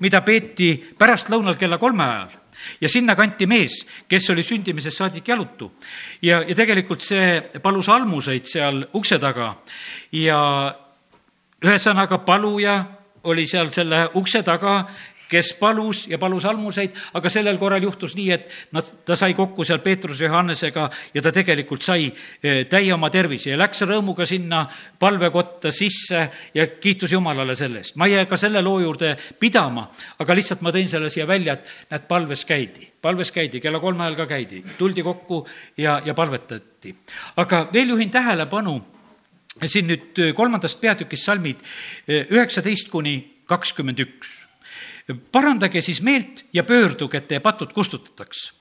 mida 0.00 0.22
peeti 0.26 0.74
pärastlõunal 0.98 1.56
kella 1.60 1.78
kolme 1.78 2.04
ajal 2.04 2.34
ja 2.80 2.88
sinna 2.88 3.16
kanti 3.16 3.46
mees, 3.46 3.80
kes 4.08 4.30
oli 4.30 4.42
sündimisest 4.42 4.98
saadik 4.98 5.28
jalutu. 5.28 5.72
ja, 6.22 6.42
ja 6.42 6.54
tegelikult 6.54 7.00
see 7.00 7.40
palus 7.62 7.88
almuseid 7.88 8.46
seal 8.46 8.84
ukse 8.94 9.18
taga 9.18 9.54
ja 10.12 10.40
ühesõnaga 11.64 12.18
paluja 12.24 12.84
oli 13.26 13.46
seal 13.46 13.70
selle 13.74 14.08
ukse 14.14 14.42
taga 14.46 14.84
kes 15.28 15.52
palus 15.60 16.06
ja 16.10 16.18
palus 16.18 16.44
almuseid, 16.46 16.94
aga 17.18 17.30
sellel 17.32 17.58
korral 17.58 17.82
juhtus 17.82 18.14
nii, 18.16 18.28
et 18.34 18.50
nad, 18.76 18.86
ta 19.06 19.16
sai 19.18 19.34
kokku 19.34 19.64
seal 19.66 19.82
Peetruse 19.84 20.24
Johannesega 20.24 20.88
ja 21.14 21.22
ta 21.22 21.32
tegelikult 21.34 21.84
sai 21.86 22.06
eh, 22.08 22.64
täie 22.70 22.92
oma 22.94 23.10
tervise 23.10 23.52
ja 23.52 23.58
läks 23.58 23.82
rõõmuga 23.86 24.26
sinna 24.28 24.64
palvekotta 24.98 25.72
sisse 25.74 26.22
ja 26.54 26.68
kiitus 26.80 27.12
Jumalale 27.12 27.56
selle 27.58 27.82
eest. 27.82 27.96
ma 27.96 28.06
ei 28.06 28.16
jää 28.16 28.28
ka 28.30 28.38
selle 28.40 28.62
loo 28.62 28.78
juurde 28.80 29.16
pidama, 29.40 29.88
aga 30.18 30.38
lihtsalt 30.38 30.62
ma 30.62 30.74
tõin 30.74 30.88
selle 30.90 31.10
siia 31.10 31.26
välja, 31.26 31.58
et 31.58 31.90
näed, 31.90 32.06
palves 32.08 32.44
käidi, 32.46 32.90
palves 33.02 33.32
käidi, 33.34 33.60
kella 33.60 33.80
kolme 33.82 34.06
ajal 34.06 34.20
ka 34.22 34.28
käidi, 34.30 34.62
tuldi 34.78 35.02
kokku 35.06 35.42
ja, 35.76 36.00
ja 36.04 36.14
palvetati. 36.14 36.94
aga 37.36 37.66
veel 37.72 37.94
juhin 37.94 38.10
tähelepanu 38.10 38.80
siin 39.66 39.88
nüüd 39.88 40.18
kolmandast 40.36 40.80
peatükist 40.80 41.24
salmid 41.24 41.62
eh, 42.06 42.26
üheksateist 42.30 42.92
kuni 42.92 43.18
kakskümmend 43.46 44.02
üks 44.02 44.35
parandage 45.14 45.80
siis 45.80 46.02
meelt 46.02 46.44
ja 46.52 46.64
pöörduge, 46.64 47.18
et 47.18 47.28
teie 47.28 47.40
patud 47.40 47.72
kustutataks. 47.72 48.52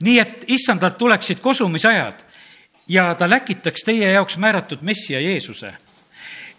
nii 0.00 0.18
et 0.18 0.44
issandalt 0.48 0.98
tuleksid 0.98 1.38
kosumisajad 1.40 2.24
ja 2.88 3.14
ta 3.14 3.30
läkitaks 3.30 3.84
teie 3.84 4.10
jaoks 4.12 4.36
määratud 4.36 4.78
Messia 4.82 5.20
Jeesuse. 5.20 5.74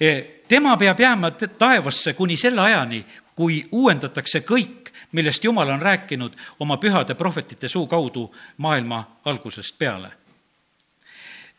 E, 0.02 0.22
tema 0.48 0.78
peab 0.78 1.00
jääma 1.00 1.32
taevasse 1.32 2.14
kuni 2.14 2.38
selle 2.38 2.62
ajani, 2.62 3.06
kui 3.36 3.66
uuendatakse 3.72 4.40
kõik, 4.40 4.92
millest 5.12 5.44
Jumal 5.44 5.70
on 5.70 5.82
rääkinud 5.82 6.34
oma 6.60 6.78
pühade 6.78 7.16
prohvetite 7.16 7.68
suu 7.68 7.88
kaudu 7.88 8.36
maailma 8.58 9.20
algusest 9.26 9.78
peale. 9.80 10.12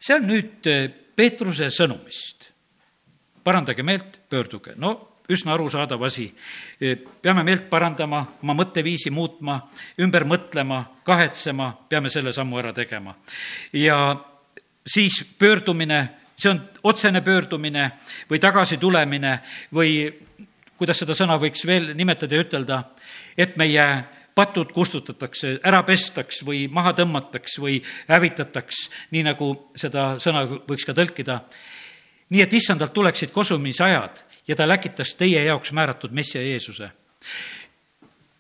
see 0.01 0.17
on 0.17 0.27
nüüd 0.27 0.67
e, 0.67 0.89
Peetruse 1.17 1.71
sõnumist. 1.71 2.51
parandage 3.45 3.83
meelt, 3.83 4.21
pöörduge. 4.29 4.73
no 4.77 5.18
üsna 5.29 5.55
arusaadav 5.55 6.03
asi. 6.03 6.35
peame 7.23 7.45
meelt 7.45 7.69
parandama, 7.71 8.25
oma 8.43 8.55
mõtteviisi 8.55 9.11
muutma, 9.11 9.61
ümber 10.01 10.25
mõtlema, 10.25 10.85
kahetsema, 11.05 11.73
peame 11.89 12.11
selle 12.11 12.33
sammu 12.33 12.59
ära 12.59 12.73
tegema. 12.73 13.15
ja 13.73 14.17
siis 14.87 15.25
pöördumine, 15.39 16.09
see 16.37 16.51
on 16.51 16.63
otsene 16.83 17.21
pöördumine 17.21 17.91
või 18.31 18.39
tagasitulemine 18.39 19.39
või 19.75 20.13
kuidas 20.79 20.99
seda 21.03 21.15
sõna 21.15 21.39
võiks 21.41 21.67
veel 21.67 21.93
nimetada 21.95 22.35
ja 22.35 22.45
ütelda, 22.45 22.83
et 23.37 23.57
meie 23.57 23.87
patud 24.39 24.71
kustutatakse, 24.73 25.57
ära 25.67 25.83
pestaks 25.83 26.45
või 26.47 26.69
maha 26.71 26.93
tõmmataks 26.95 27.59
või 27.59 27.81
hävitataks, 28.09 28.85
nii 29.11 29.25
nagu 29.27 29.51
seda 29.77 30.13
sõna 30.23 30.45
võiks 30.47 30.87
ka 30.87 30.95
tõlkida. 30.95 31.41
nii 32.31 32.43
et 32.43 32.53
issandalt 32.53 32.93
tuleksid 32.93 33.31
kosumisajad 33.33 34.28
ja 34.49 34.57
ta 34.57 34.69
läkitas 34.69 35.15
teie 35.15 35.45
jaoks 35.45 35.73
määratud 35.73 36.13
Messia 36.13 36.43
Jeesuse. 36.43 36.91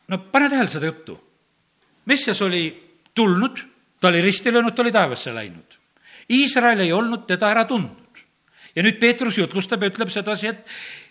no 0.08 0.18
pane 0.18 0.50
tähele 0.50 0.68
seda 0.68 0.86
juttu. 0.86 1.20
Messias 2.04 2.42
oli 2.42 2.90
tulnud, 3.14 3.58
ta 4.00 4.08
oli 4.08 4.20
risti 4.20 4.52
löönud, 4.52 4.74
ta 4.74 4.82
oli 4.82 4.92
taevasse 4.92 5.34
läinud. 5.34 5.76
Iisrael 6.30 6.80
ei 6.80 6.92
olnud 6.92 7.26
teda 7.26 7.50
ära 7.50 7.64
tundnud. 7.64 8.04
ja 8.76 8.82
nüüd 8.84 8.98
Peetrus 9.00 9.38
jutlustab 9.38 9.82
ja 9.82 9.88
ütleb 9.90 10.10
sedasi, 10.12 10.52
et, 10.52 10.58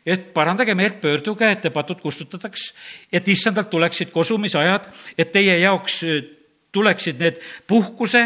et 0.05 0.27
parandage 0.33 0.75
meelt, 0.77 1.01
pöörduge, 1.01 1.49
et 1.51 1.61
te 1.61 1.69
patud 1.73 1.99
kustutataks, 1.99 2.69
et 3.11 3.27
issandalt 3.27 3.69
tuleksid 3.69 4.13
kosumisajad, 4.13 4.85
et 5.17 5.31
teie 5.33 5.57
jaoks 5.59 5.97
äh, 6.07 6.21
tuleksid 6.71 7.19
need 7.19 7.41
puhkuse 7.67 8.23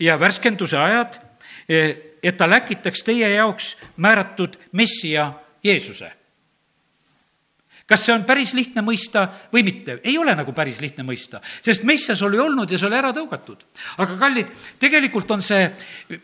ja 0.00 0.16
värskenduse 0.20 0.78
ajad, 0.78 1.20
äh, 1.70 1.94
et 2.22 2.36
ta 2.36 2.48
läkitaks 2.50 3.04
teie 3.06 3.28
jaoks 3.36 3.76
määratud 3.96 4.58
messia 4.72 5.30
Jeesuse. 5.64 6.12
kas 7.90 8.04
see 8.06 8.14
on 8.14 8.22
päris 8.22 8.52
lihtne 8.54 8.84
mõista 8.86 9.24
või 9.52 9.64
mitte? 9.66 9.98
ei 10.06 10.16
ole 10.18 10.34
nagu 10.38 10.52
päris 10.54 10.80
lihtne 10.80 11.04
mõista, 11.04 11.40
sest 11.62 11.82
messias 11.88 12.22
oli 12.22 12.38
olnud 12.38 12.70
ja 12.70 12.78
see 12.78 12.86
oli 12.86 12.96
ära 12.96 13.10
tõugatud. 13.16 13.64
aga 13.98 14.16
kallid, 14.18 14.52
tegelikult 14.78 15.30
on 15.30 15.42
see 15.42 15.68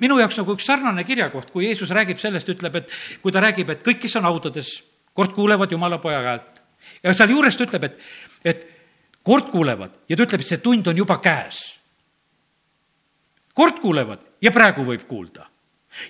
minu 0.01 0.19
jaoks 0.21 0.39
nagu 0.41 0.55
üks 0.55 0.69
sarnane 0.69 1.05
kirjakoht, 1.05 1.51
kui 1.51 1.67
Jeesus 1.67 1.91
räägib 1.91 2.21
sellest, 2.23 2.49
ütleb, 2.49 2.77
et 2.77 2.95
kui 3.23 3.33
ta 3.33 3.43
räägib, 3.45 3.71
et 3.71 3.83
kõik, 3.85 4.01
kes 4.05 4.17
on 4.21 4.29
haudades, 4.29 4.77
kord 5.13 5.35
kuulevad 5.35 5.73
Jumala 5.73 5.99
poja 5.99 6.23
häält. 6.23 6.63
ja 7.03 7.15
sealjuures 7.15 7.57
ta 7.57 7.67
ütleb, 7.67 7.85
et, 7.85 8.01
et 8.45 8.69
kord 9.25 9.51
kuulevad 9.51 9.91
ja 10.09 10.17
ta 10.17 10.23
ütleb, 10.23 10.41
et 10.41 10.53
see 10.55 10.63
tund 10.63 10.87
on 10.87 10.97
juba 10.97 11.19
käes. 11.19 11.77
kord 13.55 13.83
kuulevad 13.83 14.23
ja 14.41 14.53
praegu 14.53 14.85
võib 14.85 15.05
kuulda 15.09 15.51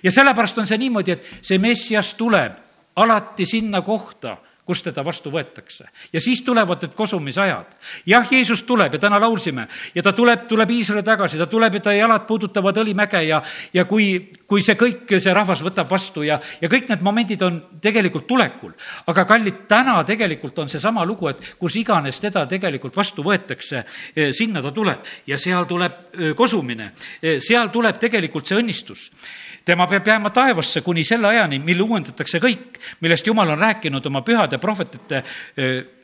ja 0.03 0.11
sellepärast 0.11 0.57
on 0.57 0.67
see 0.67 0.77
niimoodi, 0.77 1.15
et 1.15 1.27
see 1.41 1.59
Messias 1.61 2.13
tuleb 2.19 2.66
alati 2.97 3.45
sinna 3.45 3.81
kohta, 3.81 4.37
kus 4.67 4.81
teda 4.83 5.03
vastu 5.05 5.31
võetakse. 5.31 5.87
ja 6.13 6.21
siis 6.21 6.41
tulevad 6.43 6.81
need 6.83 6.95
kosumisajad. 6.95 7.75
jah, 8.05 8.31
Jeesus 8.31 8.63
tuleb 8.63 8.93
ja 8.93 8.99
täna 8.99 9.19
laulsime 9.21 9.67
ja 9.95 10.03
ta 10.03 10.13
tuleb, 10.13 10.47
tuleb 10.47 10.71
Iisraeli 10.71 11.03
tagasi, 11.03 11.37
ta 11.37 11.47
tuleb 11.47 11.73
ja 11.73 11.79
ta 11.79 11.93
jalad 11.93 12.27
puudutavad 12.27 12.77
õlimäge 12.77 13.21
ja, 13.27 13.41
ja 13.73 13.85
kui, 13.85 14.31
kui 14.47 14.63
see 14.63 14.77
kõik, 14.79 15.11
see 15.19 15.33
rahvas 15.35 15.61
võtab 15.65 15.89
vastu 15.91 16.23
ja, 16.23 16.37
ja 16.61 16.69
kõik 16.71 16.87
need 16.91 17.03
momendid 17.03 17.41
on 17.43 17.59
tegelikult 17.83 18.27
tulekul. 18.29 18.71
aga 19.11 19.25
kallid, 19.27 19.65
täna 19.67 19.97
tegelikult 20.07 20.59
on 20.63 20.71
seesama 20.71 21.03
lugu, 21.05 21.27
et 21.27 21.43
kus 21.59 21.75
iganes 21.75 22.19
teda 22.23 22.45
tegelikult 22.47 22.95
vastu 22.95 23.25
võetakse, 23.25 23.83
eh, 24.15 24.31
sinna 24.31 24.61
ta 24.63 24.71
tuleb. 24.71 25.03
Ja 25.27 25.37
seal 25.37 25.67
tuleb 25.67 25.99
eh, 26.13 26.31
kosumine, 26.35 26.91
eh, 27.21 27.41
seal 27.43 27.69
tuleb 27.73 27.99
tegelikult 27.99 28.47
see 28.47 28.59
õnnistus. 28.61 29.09
Tema 29.67 29.87
peab 29.87 30.07
jääma 30.07 30.31
taevasse 30.31 30.81
kuni 30.81 31.03
selle 31.03 31.27
ajani, 31.27 31.59
mil 31.59 31.83
uuendatakse 31.83 32.39
kõik, 32.39 32.79
millest 33.03 33.27
Jumal 33.27 33.51
on 33.51 33.59
rääkinud 33.59 34.05
oma 34.07 34.21
pühade 34.23 34.57
prohvetite 34.63 35.23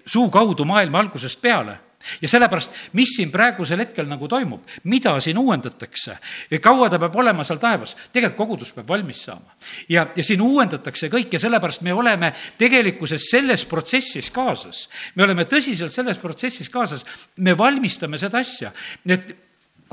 suu 0.05 0.27
kaudu 0.29 0.65
maailma 0.67 0.99
algusest 0.99 1.39
peale 1.41 1.77
ja 2.21 2.29
sellepärast, 2.29 2.71
mis 2.93 3.15
siin 3.15 3.31
praegusel 3.31 3.79
hetkel 3.83 4.07
nagu 4.09 4.27
toimub, 4.27 4.67
mida 4.89 5.15
siin 5.23 5.37
uuendatakse, 5.37 6.17
kaua 6.61 6.89
ta 6.89 6.99
peab 7.01 7.15
olema 7.21 7.45
seal 7.47 7.61
taevas, 7.61 7.95
tegelikult 8.11 8.39
kogudus 8.43 8.73
peab 8.75 8.89
valmis 8.89 9.23
saama. 9.27 9.55
ja, 9.89 10.07
ja 10.15 10.23
siin 10.23 10.41
uuendatakse 10.41 11.09
kõik 11.13 11.33
ja 11.33 11.39
sellepärast 11.39 11.85
me 11.85 11.93
oleme 11.93 12.33
tegelikkuses 12.57 13.29
selles 13.31 13.65
protsessis 13.65 14.29
kaasas. 14.31 14.87
me 15.15 15.23
oleme 15.23 15.45
tõsiselt 15.45 15.93
selles 15.93 16.17
protsessis 16.17 16.69
kaasas, 16.69 17.05
me 17.37 17.57
valmistame 17.57 18.17
seda 18.17 18.39
asja, 18.43 18.71
et 19.05 19.35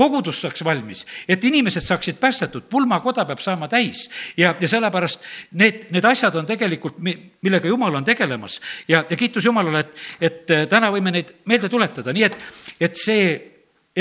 kogudus 0.00 0.40
saaks 0.40 0.64
valmis, 0.64 1.04
et 1.28 1.44
inimesed 1.44 1.84
saaksid 1.84 2.18
päästetud, 2.20 2.64
pulmakoda 2.70 3.26
peab 3.28 3.42
saama 3.44 3.68
täis 3.68 4.06
ja, 4.36 4.54
ja 4.60 4.68
sellepärast 4.68 5.26
need, 5.60 5.86
need 5.92 6.06
asjad 6.08 6.38
on 6.40 6.48
tegelikult, 6.48 6.98
millega 7.00 7.68
Jumal 7.68 8.00
on 8.00 8.06
tegelemas 8.06 8.60
ja, 8.88 9.04
ja 9.04 9.16
kiitus 9.16 9.44
Jumalale, 9.44 9.84
et, 9.84 10.02
et 10.20 10.54
äh, 10.56 10.66
täna 10.70 10.90
võime 10.94 11.12
neid 11.12 11.34
meelde 11.50 11.68
tuletada, 11.72 12.14
nii 12.16 12.26
et, 12.30 12.38
et 12.80 12.96
see 12.96 13.26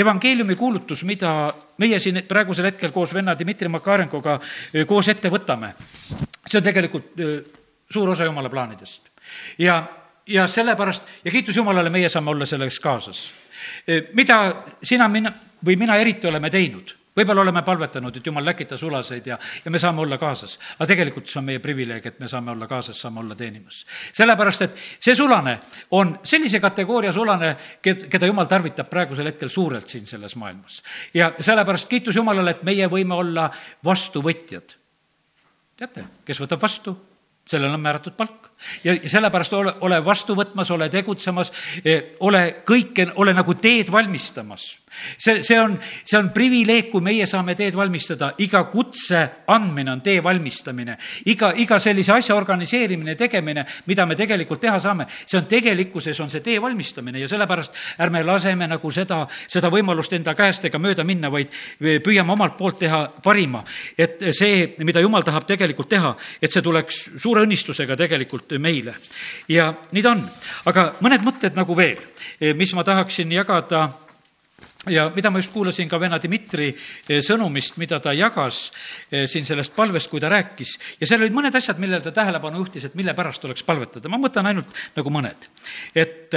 evangeeliumi 0.00 0.56
kuulutus, 0.56 1.02
mida 1.04 1.50
meie 1.82 1.98
siin 2.00 2.22
praegusel 2.28 2.70
hetkel 2.70 2.94
koos 2.94 3.12
venna 3.14 3.34
Dmitri 3.36 3.68
Makarenkoga 3.68 4.38
äh, 4.40 4.86
koos 4.88 5.10
ette 5.12 5.32
võtame, 5.32 5.74
see 6.46 6.60
on 6.62 6.68
tegelikult 6.70 7.20
äh, 7.20 7.36
suur 7.90 8.14
osa 8.14 8.28
Jumala 8.28 8.48
plaanidest. 8.48 9.12
ja, 9.58 9.82
ja 10.26 10.48
sellepärast 10.48 11.20
ja 11.24 11.36
kiitus 11.36 11.60
Jumalale, 11.60 11.92
meie 11.92 12.08
saame 12.08 12.32
olla 12.32 12.46
selleks 12.46 12.80
kaasas. 12.80 13.22
mida 14.14 14.36
sina, 14.82 15.08
mina 15.08 15.32
või 15.66 15.76
mina 15.76 15.96
eriti 16.00 16.26
oleme 16.26 16.50
teinud 16.50 16.96
võib-olla 17.16 17.42
oleme 17.42 17.62
palvetanud, 17.66 18.16
et 18.16 18.26
jumal 18.26 18.44
läkita 18.46 18.76
sulaseid 18.78 19.26
ja, 19.26 19.38
ja 19.64 19.70
me 19.70 19.78
saame 19.82 20.00
olla 20.00 20.18
kaasas. 20.18 20.56
aga 20.78 20.86
tegelikult 20.92 21.28
see 21.28 21.40
on 21.40 21.46
meie 21.48 21.62
privileeg, 21.62 22.06
et 22.06 22.20
me 22.20 22.28
saame 22.30 22.52
olla 22.54 22.68
kaasas, 22.70 23.00
saame 23.00 23.20
olla 23.20 23.36
teenimas. 23.36 23.84
sellepärast, 24.12 24.62
et 24.66 24.82
see 25.00 25.14
sulane 25.18 25.58
on 25.98 26.18
sellise 26.22 26.60
kategooria 26.60 27.12
sulane, 27.12 27.54
keda 27.82 28.30
jumal 28.30 28.48
tarvitab 28.50 28.90
praegusel 28.90 29.30
hetkel 29.32 29.50
suurelt 29.50 29.88
siin 29.88 30.06
selles 30.06 30.36
maailmas. 30.36 30.82
ja 31.14 31.32
sellepärast 31.40 31.88
kiitus 31.88 32.16
Jumalale, 32.16 32.56
et 32.56 32.62
meie 32.62 32.86
võime 32.88 33.18
olla 33.18 33.50
vastuvõtjad. 33.84 34.76
teate, 35.76 36.04
kes 36.24 36.40
võtab 36.40 36.62
vastu, 36.62 36.96
sellel 37.48 37.74
on 37.74 37.80
määratud 37.80 38.16
palk 38.16 38.49
ja 38.84 38.96
sellepärast 39.06 39.52
ole, 39.52 39.74
ole 39.80 40.04
vastu 40.04 40.36
võtmas, 40.38 40.70
ole 40.70 40.88
tegutsemas, 40.88 41.52
eh, 41.84 42.16
ole 42.20 42.62
kõike, 42.66 43.10
ole 43.16 43.34
nagu 43.34 43.54
teed 43.54 43.92
valmistamas 43.92 44.80
see, 45.18 45.42
see 45.42 45.60
on, 45.60 45.78
see 46.04 46.18
on 46.18 46.30
privileeg, 46.34 46.90
kui 46.90 47.02
meie 47.04 47.26
saame 47.28 47.54
teed 47.58 47.76
valmistada, 47.78 48.32
iga 48.42 48.62
kutse 48.70 49.22
andmine 49.50 49.92
on 49.94 50.02
tee 50.04 50.22
valmistamine. 50.22 50.96
iga, 51.30 51.52
iga 51.56 51.78
sellise 51.78 52.12
asja 52.12 52.34
organiseerimine, 52.36 53.14
tegemine, 53.16 53.64
mida 53.86 54.06
me 54.06 54.16
tegelikult 54.18 54.60
teha 54.60 54.78
saame, 54.82 55.06
see 55.26 55.38
on 55.38 55.46
tegelikkuses, 55.50 56.20
on 56.20 56.30
see 56.30 56.42
tee 56.44 56.60
valmistamine 56.62 57.20
ja 57.22 57.28
sellepärast 57.28 57.76
ärme 58.02 58.22
laseme 58.26 58.68
nagu 58.70 58.90
seda, 58.90 59.22
seda 59.48 59.70
võimalust 59.70 60.12
enda 60.16 60.34
käest 60.34 60.66
ega 60.68 60.78
mööda 60.78 61.04
minna, 61.06 61.30
vaid 61.30 61.52
püüame 61.80 62.34
omalt 62.34 62.56
poolt 62.58 62.80
teha 62.82 63.04
parima. 63.22 63.64
et 63.98 64.22
see, 64.36 64.74
mida 64.78 65.00
jumal 65.00 65.22
tahab 65.22 65.46
tegelikult 65.46 65.88
teha, 65.88 66.14
et 66.42 66.52
see 66.52 66.62
tuleks 66.62 67.02
suure 67.18 67.44
õnnistusega 67.46 67.96
tegelikult 67.96 68.49
meile. 68.58 68.94
ja 69.48 69.74
nii 69.92 70.02
ta 70.02 70.10
on. 70.10 70.22
aga 70.66 70.92
mõned 71.00 71.24
mõtted 71.26 71.56
nagu 71.56 71.76
veel, 71.76 71.98
mis 72.56 72.74
ma 72.74 72.84
tahaksin 72.84 73.32
jagada 73.32 73.88
ja 74.88 75.10
mida 75.14 75.30
ma 75.30 75.38
just 75.38 75.52
kuulasin 75.52 75.88
ka 75.88 75.98
venna 76.00 76.18
Dmitri 76.22 76.70
eh, 76.70 77.20
sõnumist, 77.24 77.76
mida 77.80 78.00
ta 78.00 78.14
jagas 78.16 78.70
eh, 79.10 79.26
siin 79.28 79.44
sellest 79.44 79.74
palvest, 79.76 80.08
kui 80.10 80.22
ta 80.22 80.30
rääkis, 80.32 80.76
ja 81.00 81.08
seal 81.08 81.20
olid 81.20 81.36
mõned 81.36 81.56
asjad, 81.56 81.80
millele 81.82 82.00
ta 82.04 82.14
tähelepanu 82.16 82.62
juhtis, 82.62 82.88
et 82.88 82.96
mille 82.96 83.14
pärast 83.16 83.44
tuleks 83.44 83.66
palvetada, 83.66 84.08
ma 84.08 84.20
mõtlen 84.20 84.48
ainult 84.52 84.72
nagu 84.96 85.12
mõned. 85.12 85.50
et 85.94 86.36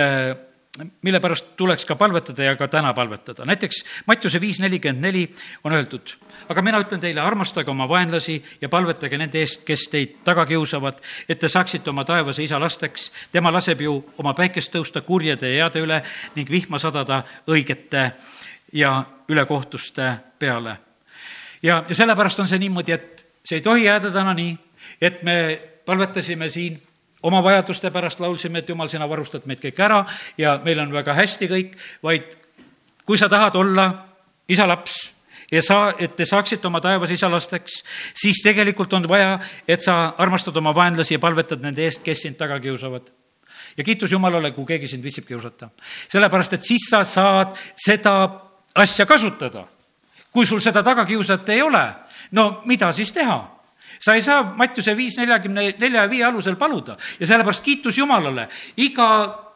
mille 1.01 1.19
pärast 1.19 1.45
tuleks 1.55 1.85
ka 1.85 1.95
palvetada 1.95 2.43
ja 2.43 2.55
ka 2.55 2.67
täna 2.67 2.93
palvetada. 2.93 3.45
näiteks 3.45 3.83
Mattiuse 4.05 4.41
viis 4.41 4.59
nelikümmend 4.59 5.01
neli 5.01 5.35
on 5.63 5.73
öeldud, 5.73 6.13
aga 6.49 6.61
mina 6.61 6.79
ütlen 6.81 6.99
teile, 6.99 7.21
armastage 7.21 7.71
oma 7.71 7.89
vaenlasi 7.89 8.43
ja 8.61 8.69
palvetage 8.69 9.17
nende 9.17 9.39
eest, 9.39 9.61
kes 9.65 9.87
teid 9.87 10.15
taga 10.25 10.45
kiusavad, 10.45 10.97
et 11.29 11.39
te 11.39 11.49
saaksite 11.49 11.89
oma 11.89 12.05
taevase 12.05 12.43
isa 12.43 12.59
lasteks. 12.59 13.11
tema 13.31 13.53
laseb 13.53 13.81
ju 13.81 13.99
oma 14.17 14.33
päikest 14.33 14.73
tõusta 14.73 15.01
kurjade 15.01 15.49
ja 15.49 15.65
heade 15.65 15.83
üle 15.85 16.01
ning 16.35 16.49
vihma 16.49 16.79
sadada 16.79 17.23
õigete 17.47 18.11
ja 18.73 19.03
ülekohtuste 19.29 20.15
peale. 20.39 20.77
ja, 21.63 21.83
ja 21.89 21.95
sellepärast 21.95 22.39
on 22.39 22.47
see 22.47 22.59
niimoodi, 22.59 22.91
et 22.91 23.25
see 23.45 23.61
ei 23.61 23.61
tohi 23.61 23.85
jääda 23.85 24.11
täna 24.11 24.33
nii, 24.33 24.57
et 25.01 25.23
me 25.23 25.61
palvetasime 25.85 26.49
siin 26.49 26.81
oma 27.23 27.41
vajaduste 27.43 27.91
pärast 27.91 28.19
laulsime, 28.19 28.59
et 28.59 28.69
jumal, 28.69 28.89
sina 28.91 29.07
varustad 29.09 29.47
meid 29.49 29.61
kõik 29.63 29.79
ära 29.83 30.03
ja 30.37 30.57
meil 30.63 30.79
on 30.83 30.93
väga 30.93 31.15
hästi 31.17 31.49
kõik, 31.51 31.75
vaid 32.03 32.37
kui 33.05 33.17
sa 33.17 33.29
tahad 33.31 33.55
olla 33.59 33.87
isa 34.47 34.67
laps 34.67 34.99
ja 35.51 35.61
sa, 35.61 35.79
et 35.99 36.15
te 36.15 36.25
saaksite 36.25 36.67
oma 36.67 36.81
taevas 36.81 37.11
isa 37.13 37.29
lasteks, 37.31 37.81
siis 38.17 38.41
tegelikult 38.43 38.93
on 38.93 39.07
vaja, 39.09 39.37
et 39.67 39.81
sa 39.81 40.13
armastad 40.17 40.57
oma 40.57 40.73
vaenlasi 40.75 41.17
ja 41.17 41.23
palvetad 41.23 41.63
nende 41.63 41.83
eest, 41.85 42.03
kes 42.03 42.25
sind 42.25 42.39
taga 42.39 42.59
kiusavad 42.63 43.11
ja 43.77 43.83
kiitus 43.83 44.11
Jumalale, 44.11 44.51
kui 44.51 44.65
keegi 44.65 44.87
sind 44.87 45.03
viitsib 45.03 45.25
kiusata. 45.27 45.69
sellepärast, 46.09 46.53
et 46.53 46.63
siis 46.63 46.89
sa 46.89 47.03
saad 47.03 47.55
seda 47.75 48.29
asja 48.75 49.05
kasutada. 49.05 49.67
kui 50.31 50.45
sul 50.45 50.59
seda 50.59 50.83
tagakiusajat 50.83 51.49
ei 51.49 51.61
ole, 51.61 51.93
no 52.31 52.61
mida 52.65 52.91
siis 52.91 53.11
teha? 53.11 53.62
Sa 53.99 54.15
ei 54.15 54.21
saa 54.21 54.53
Mattiuse 54.57 54.97
viis 54.97 55.17
neljakümne 55.17 55.73
nelja 55.79 56.05
ja 56.05 56.09
viie 56.09 56.25
alusel 56.25 56.55
paluda. 56.55 56.97
Ja 57.19 57.27
sellepärast 57.27 57.63
kiitus 57.63 57.97
Jumalale 57.97 58.47
iga 58.77 59.09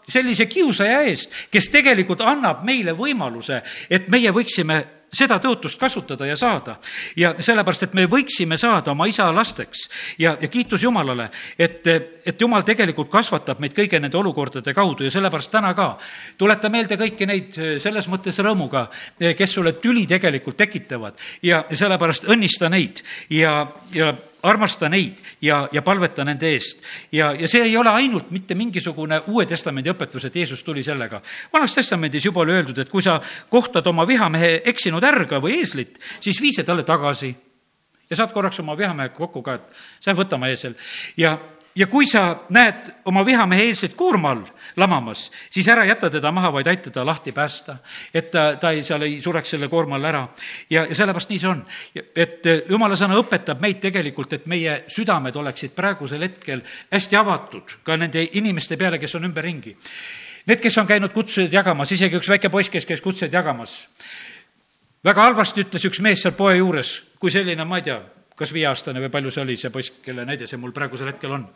sellise 0.07 0.45
kiusaja 0.45 1.01
eest, 1.09 1.33
kes 1.51 1.69
tegelikult 1.69 2.21
annab 2.23 2.63
meile 2.67 2.95
võimaluse, 2.95 3.61
et 3.89 4.07
meie 4.11 4.31
võiksime 4.31 4.96
seda 5.13 5.37
tõotust 5.39 5.79
kasutada 5.79 6.25
ja 6.27 6.35
saada. 6.37 6.77
ja 7.15 7.33
sellepärast, 7.39 7.83
et 7.83 7.93
me 7.93 8.05
võiksime 8.05 8.57
saada 8.57 8.91
oma 8.91 9.07
isa 9.07 9.29
lasteks. 9.33 9.87
Ja, 10.19 10.37
ja 10.41 10.47
kiitus 10.47 10.83
Jumalale, 10.83 11.29
et, 11.59 11.87
et 12.25 12.41
Jumal 12.41 12.65
tegelikult 12.67 13.09
kasvatab 13.09 13.59
meid 13.59 13.75
kõigi 13.77 13.99
nende 13.99 14.17
olukordade 14.17 14.73
kaudu. 14.73 15.03
Ja 15.03 15.11
sellepärast 15.11 15.51
täna 15.51 15.73
ka. 15.73 15.97
Tuleta 16.37 16.69
meelde 16.69 16.97
kõiki 16.99 17.27
neid 17.27 17.59
selles 17.79 18.07
mõttes 18.07 18.39
rõõmuga, 18.43 18.87
kes 19.19 19.53
sulle 19.53 19.73
tüli 19.81 20.05
tegelikult 20.07 20.57
tekitavad. 20.57 21.17
Ja 21.41 21.63
sellepärast 21.71 22.27
õnnista 22.27 22.69
neid. 22.69 23.03
Ja, 23.29 23.67
ja 23.93 24.13
armasta 24.43 24.89
neid 24.89 25.21
ja, 25.41 25.67
ja 25.71 25.81
palveta 25.81 26.25
nende 26.25 26.49
eest. 26.53 26.83
ja, 27.11 27.31
ja 27.33 27.47
see 27.47 27.63
ei 27.63 27.77
ole 27.77 27.89
ainult 27.89 28.31
mitte 28.31 28.55
mingisugune 28.55 29.21
Uue 29.27 29.45
Testamendi 29.45 29.91
õpetus, 29.91 30.27
et 30.27 30.35
Jeesus 30.35 30.63
tuli 30.63 30.83
sellega. 30.83 31.21
vanas 31.53 31.75
Testamendis 31.75 32.25
juba 32.25 32.41
oli 32.41 32.53
öeldud, 32.53 32.77
et 32.77 32.89
kui 32.89 33.01
sa 33.01 33.19
kohtad 33.49 33.87
oma 33.87 34.07
vihamehe 34.07 34.61
eksinud 34.65 35.03
ärga 35.03 35.41
või 35.41 35.59
eeslit, 35.61 35.99
siis 36.19 36.41
vii 36.41 36.53
see 36.53 36.67
talle 36.67 36.83
tagasi 36.83 37.33
ja 38.09 38.15
saad 38.15 38.33
korraks 38.33 38.59
oma 38.59 38.77
vihamehega 38.77 39.15
kokku 39.15 39.41
ka, 39.43 39.57
et 39.57 39.83
sa 39.99 40.15
võta 40.15 40.37
oma 40.37 40.49
eesel. 40.51 40.75
ja, 41.17 41.37
ja 41.77 41.87
kui 41.87 42.07
sa 42.09 42.23
näed 42.49 42.89
oma 43.05 43.21
vihamehe 43.25 43.67
eilset 43.69 43.93
koorma 43.97 44.31
all 44.33 44.43
lamamas, 44.77 45.27
siis 45.49 45.67
ära 45.69 45.85
jäta 45.85 46.09
teda 46.09 46.31
maha, 46.33 46.49
vaid 46.53 46.67
aita 46.67 46.91
ta 46.91 47.05
lahti 47.05 47.31
päästa. 47.31 47.77
et 48.13 48.31
ta, 48.31 48.55
ta 48.55 48.71
ei, 48.71 48.83
seal 48.83 49.01
ei 49.01 49.21
sureks 49.21 49.49
selle 49.49 49.67
koorma 49.67 49.95
all 49.95 50.05
ära. 50.05 50.27
ja, 50.69 50.85
ja 50.89 50.95
sellepärast 50.95 51.29
nii 51.29 51.39
see 51.39 51.49
on. 51.49 51.65
et 52.15 52.45
eh, 52.45 52.63
jumala 52.69 52.95
sõna 52.95 53.19
õpetab 53.21 53.61
meid 53.61 53.79
tegelikult, 53.83 54.33
et 54.33 54.45
meie 54.45 54.83
südamed 54.87 55.35
oleksid 55.35 55.75
praegusel 55.75 56.21
hetkel 56.25 56.63
hästi 56.91 57.15
avatud 57.15 57.77
ka 57.83 57.97
nende 57.97 58.27
inimeste 58.33 58.77
peale, 58.77 58.97
kes 58.99 59.15
on 59.15 59.29
ümberringi. 59.29 59.77
Need, 60.47 60.61
kes 60.63 60.77
on 60.77 60.87
käinud 60.87 61.11
kutsujaid 61.13 61.53
jagamas, 61.53 61.91
isegi 61.91 62.17
üks 62.17 62.29
väike 62.29 62.49
poiss, 62.49 62.71
kes 62.71 62.85
käis 62.85 63.01
kutsujaid 63.03 63.33
jagamas, 63.33 63.81
väga 65.03 65.29
halvasti 65.29 65.65
ütles 65.65 65.85
üks 65.89 65.99
mees 66.01 66.23
seal 66.23 66.33
poe 66.33 66.55
juures, 66.57 67.01
kui 67.19 67.31
selline, 67.31 67.65
ma 67.67 67.81
ei 67.81 67.89
tea, 67.89 67.99
kas 68.37 68.53
viieaastane 68.53 69.01
või 69.01 69.11
palju 69.13 69.33
see 69.33 69.43
oli, 69.43 69.57
see 69.57 69.73
poiss, 69.73 69.95
kelle 70.05 70.25
näide 70.27 70.47
see 70.49 70.59
mul 70.61 70.75
praegusel 70.75 71.09
hetkel 71.11 71.33
on. 71.33 71.47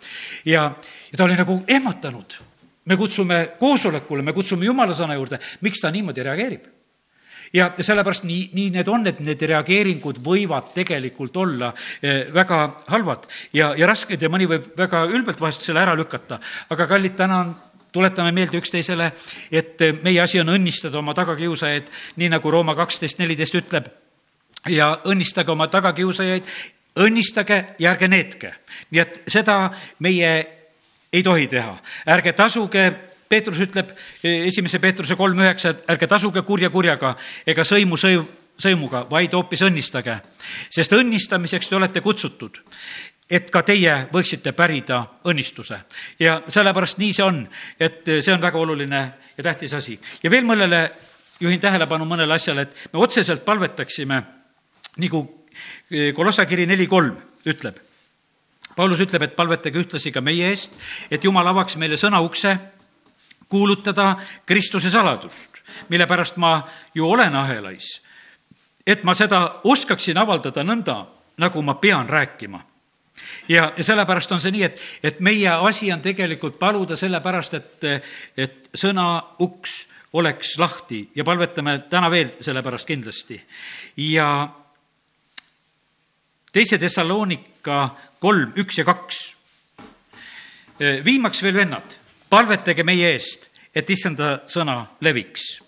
ja, 0.45 0.67
ja 1.11 1.17
ta 1.17 1.27
oli 1.27 1.37
nagu 1.39 1.61
ehmatanud. 1.67 2.37
me 2.85 2.97
kutsume 2.97 3.41
koosolekule, 3.59 4.21
me 4.25 4.33
kutsume 4.33 4.65
jumala 4.65 4.97
sõna 4.97 5.17
juurde, 5.17 5.39
miks 5.61 5.81
ta 5.81 5.91
niimoodi 5.91 6.23
reageerib? 6.25 6.69
ja 7.53 7.69
sellepärast 7.79 8.23
nii, 8.23 8.49
nii 8.57 8.69
need 8.77 8.87
on, 8.87 9.07
et 9.07 9.19
need 9.19 9.41
reageeringud 9.53 10.21
võivad 10.23 10.71
tegelikult 10.73 11.37
olla 11.37 11.73
eh, 12.01 12.31
väga 12.33 12.61
halvad 12.87 13.27
ja, 13.53 13.73
ja 13.77 13.89
rasked 13.89 14.21
ja 14.21 14.29
mõni 14.31 14.47
võib 14.49 14.71
väga 14.77 15.03
ülbelt 15.11 15.41
vahest 15.41 15.65
selle 15.65 15.83
ära 15.83 15.95
lükata. 15.95 16.39
aga 16.69 16.87
kallid, 16.87 17.15
täna 17.19 17.41
on 17.45 17.55
tuletame 17.91 18.31
meelde 18.31 18.57
üksteisele, 18.57 19.11
et 19.51 19.81
meie 20.03 20.21
asi 20.23 20.39
on 20.39 20.53
õnnistada 20.53 20.97
oma 20.97 21.13
tagakiusajaid, 21.13 21.89
nii 22.17 22.29
nagu 22.31 22.51
Rooma 22.51 22.75
kaksteist 22.75 23.19
neliteist 23.19 23.57
ütleb 23.59 23.89
ja 24.69 24.91
õnnistage 25.05 25.51
oma 25.51 25.67
tagakiusajaid, 25.67 26.43
õnnistage 27.01 27.63
ja 27.79 27.91
ärge 27.91 28.07
neetke. 28.07 28.53
nii 28.91 29.01
et 29.01 29.21
seda 29.27 29.71
meie 29.99 30.31
ei 31.13 31.23
tohi 31.23 31.47
teha. 31.47 31.77
ärge 32.07 32.33
tasuge, 32.33 32.91
Peetrus 33.29 33.59
ütleb 33.63 33.93
esimese 34.23 34.79
Peetruse 34.79 35.15
kolm 35.15 35.39
üheksa, 35.39 35.69
et 35.69 35.89
ärge 35.89 36.07
tasuge 36.07 36.41
kurja 36.41 36.69
kurjaga 36.69 37.15
ega 37.47 37.63
sõimu 37.63 37.97
sõim, 37.97 38.25
sõimuga, 38.59 39.05
vaid 39.09 39.33
hoopis 39.33 39.61
õnnistage. 39.61 40.17
sest 40.69 40.91
õnnistamiseks 40.91 41.69
te 41.69 41.75
olete 41.75 42.01
kutsutud, 42.01 42.59
et 43.29 43.49
ka 43.51 43.61
teie 43.63 44.07
võiksite 44.13 44.51
pärida 44.51 45.05
õnnistuse. 45.25 45.79
ja 46.19 46.41
sellepärast 46.47 46.97
nii 46.97 47.13
see 47.13 47.23
on, 47.23 47.47
et 47.79 48.03
see 48.19 48.33
on 48.33 48.41
väga 48.41 48.59
oluline 48.59 49.01
ja 49.37 49.43
tähtis 49.43 49.73
asi. 49.73 49.99
ja 50.23 50.31
veel 50.31 50.43
mõnele 50.43 50.91
juhin 51.39 51.59
tähelepanu 51.59 52.05
mõnele 52.05 52.33
asjale, 52.33 52.61
et 52.61 52.93
me 52.93 52.99
otseselt 52.99 53.45
palvetaksime 53.45 54.23
nagu 54.97 55.45
eh, 55.91 56.13
Kolossa 56.13 56.45
kiri 56.45 56.65
neli 56.65 56.87
kolm 56.87 57.15
ütleb. 57.45 57.79
Paulus 58.75 59.01
ütleb, 59.03 59.23
et 59.23 59.35
palvetage 59.35 59.79
ühtlasi 59.79 60.13
ka 60.15 60.21
meie 60.23 60.47
eest, 60.49 60.71
et 61.11 61.23
Jumal 61.23 61.47
avaks 61.47 61.75
meile 61.75 61.97
sõna 61.99 62.21
ukse, 62.23 62.55
kuulutada 63.51 64.15
Kristuse 64.47 64.89
saladust, 64.89 65.59
mille 65.91 66.07
pärast 66.07 66.37
ma 66.39 66.61
ju 66.95 67.07
olen 67.07 67.35
ahelais. 67.35 68.01
et 68.87 69.03
ma 69.03 69.13
seda 69.13 69.61
oskaksin 69.63 70.17
avaldada 70.17 70.63
nõnda, 70.63 71.05
nagu 71.37 71.61
ma 71.61 71.75
pean 71.75 72.09
rääkima 72.09 72.63
ja, 73.47 73.73
ja 73.77 73.83
sellepärast 73.83 74.31
on 74.31 74.41
see 74.41 74.51
nii, 74.51 74.63
et, 74.63 74.81
et 75.03 75.19
meie 75.19 75.49
asi 75.49 75.91
on 75.93 76.01
tegelikult 76.01 76.57
paluda 76.59 76.95
sellepärast, 76.95 77.53
et, 77.53 77.87
et 78.37 78.69
sõna 78.73 79.21
uks 79.39 79.85
oleks 80.13 80.57
lahti 80.59 81.03
ja 81.15 81.23
palvetame 81.23 81.77
täna 81.89 82.09
veel 82.11 82.33
selle 82.41 82.63
pärast 82.63 82.87
kindlasti. 82.87 83.39
ja 83.97 84.49
teise 86.51 86.77
Thessalonika 86.77 87.83
kolm, 88.19 88.53
üks 88.59 88.77
ja 88.77 88.85
kaks. 88.85 89.21
viimaks 91.05 91.43
veel, 91.43 91.55
vennad, 91.55 91.97
palvetage 92.29 92.83
meie 92.83 93.13
eest, 93.13 93.49
et 93.75 93.89
issanda 93.89 94.41
sõna 94.47 94.85
leviks. 95.01 95.59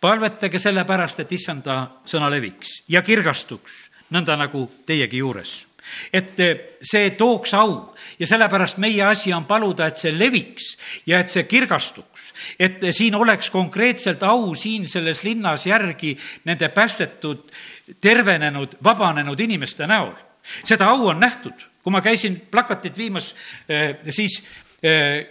palvetage 0.00 0.58
sellepärast, 0.58 1.20
et 1.20 1.32
issanda 1.32 1.86
sõna 2.06 2.30
leviks 2.30 2.82
ja 2.88 3.02
kirgastuks, 3.02 3.88
nõnda 4.10 4.36
nagu 4.36 4.68
teiegi 4.86 5.18
juures 5.18 5.68
et 6.12 6.40
see 6.84 7.10
tooks 7.18 7.54
au 7.56 7.94
ja 8.18 8.26
sellepärast 8.28 8.78
meie 8.82 9.02
asi 9.04 9.32
on 9.32 9.46
paluda, 9.48 9.88
et 9.88 10.00
see 10.00 10.12
leviks 10.12 10.74
ja 11.06 11.20
et 11.22 11.32
see 11.32 11.44
kirgastuks. 11.48 12.32
et 12.58 12.82
siin 12.92 13.14
oleks 13.14 13.50
konkreetselt 13.50 14.22
au 14.22 14.54
siin 14.54 14.86
selles 14.88 15.24
linnas 15.24 15.66
järgi 15.66 16.16
nende 16.44 16.68
päästetud, 16.68 17.50
tervenenud, 18.00 18.78
vabanenud 18.84 19.40
inimeste 19.40 19.86
näol. 19.86 20.12
seda 20.64 20.86
au 20.88 21.08
on 21.10 21.20
nähtud, 21.20 21.52
kui 21.82 21.92
ma 21.92 22.00
käisin 22.00 22.38
plakatit 22.50 22.96
viimas, 22.98 23.34
eh, 23.68 23.96
siis 24.10 24.42
eh, 24.82 25.26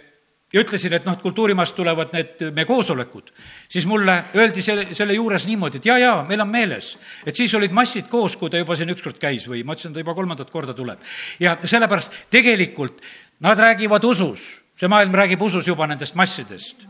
ja 0.52 0.62
ütlesin, 0.62 0.94
et 0.96 1.04
noh, 1.04 1.16
et 1.16 1.22
kultuurimaast 1.22 1.76
tulevad 1.76 2.14
need 2.16 2.44
meie 2.56 2.68
koosolekud, 2.68 3.32
siis 3.68 3.86
mulle 3.88 4.14
öeldi 4.38 4.62
selle, 4.64 4.86
selle 4.96 5.16
juures 5.16 5.46
niimoodi, 5.48 5.80
et 5.80 5.88
jaa, 5.90 5.98
jaa, 6.00 6.22
meil 6.28 6.40
on 6.44 6.48
meeles, 6.48 6.94
et 7.26 7.36
siis 7.36 7.52
olid 7.58 7.74
massid 7.76 8.08
koos, 8.08 8.36
kui 8.40 8.50
ta 8.50 8.60
juba 8.60 8.76
siin 8.78 8.92
ükskord 8.94 9.20
käis 9.20 9.48
või 9.50 9.64
ma 9.64 9.76
ütlesin, 9.76 9.92
ta 9.92 10.04
juba 10.04 10.16
kolmandat 10.16 10.50
korda 10.50 10.76
tuleb. 10.76 11.02
ja 11.40 11.56
sellepärast 11.64 12.24
tegelikult 12.32 13.02
nad 13.44 13.60
räägivad 13.60 14.04
usus, 14.04 14.48
see 14.78 14.88
maailm 14.88 15.14
räägib 15.14 15.42
usus 15.42 15.68
juba 15.68 15.86
nendest 15.86 16.14
massidest. 16.14 16.86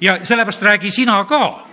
ja 0.00 0.18
sellepärast 0.24 0.62
räägi 0.62 0.90
sina 0.90 1.22
ka 1.24 1.67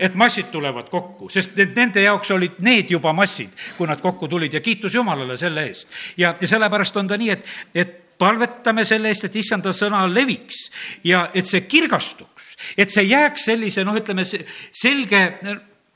et 0.00 0.14
massid 0.14 0.50
tulevad 0.52 0.88
kokku, 0.90 1.28
sest 1.28 1.56
nende 1.76 2.02
jaoks 2.02 2.30
olid 2.34 2.60
need 2.64 2.90
juba 2.90 3.12
massid, 3.16 3.52
kui 3.76 3.88
nad 3.88 4.00
kokku 4.00 4.28
tulid 4.28 4.54
ja 4.56 4.60
kiitus 4.64 4.94
Jumalale 4.94 5.36
selle 5.36 5.66
eest. 5.68 5.88
ja, 6.16 6.34
ja 6.40 6.48
sellepärast 6.48 6.96
on 6.96 7.08
ta 7.08 7.18
nii, 7.20 7.30
et, 7.30 7.50
et 7.74 7.96
palvetame 8.20 8.84
selle 8.84 9.12
eest, 9.12 9.28
et 9.28 9.40
issanda 9.40 9.72
sõna 9.76 10.02
leviks 10.08 10.66
ja 11.04 11.28
et 11.34 11.48
see 11.48 11.64
kirgastuks, 11.68 12.54
et 12.76 12.92
see 12.92 13.08
jääks 13.08 13.48
sellise, 13.52 13.84
noh, 13.84 13.96
ütleme, 13.96 14.24
selge 14.26 15.22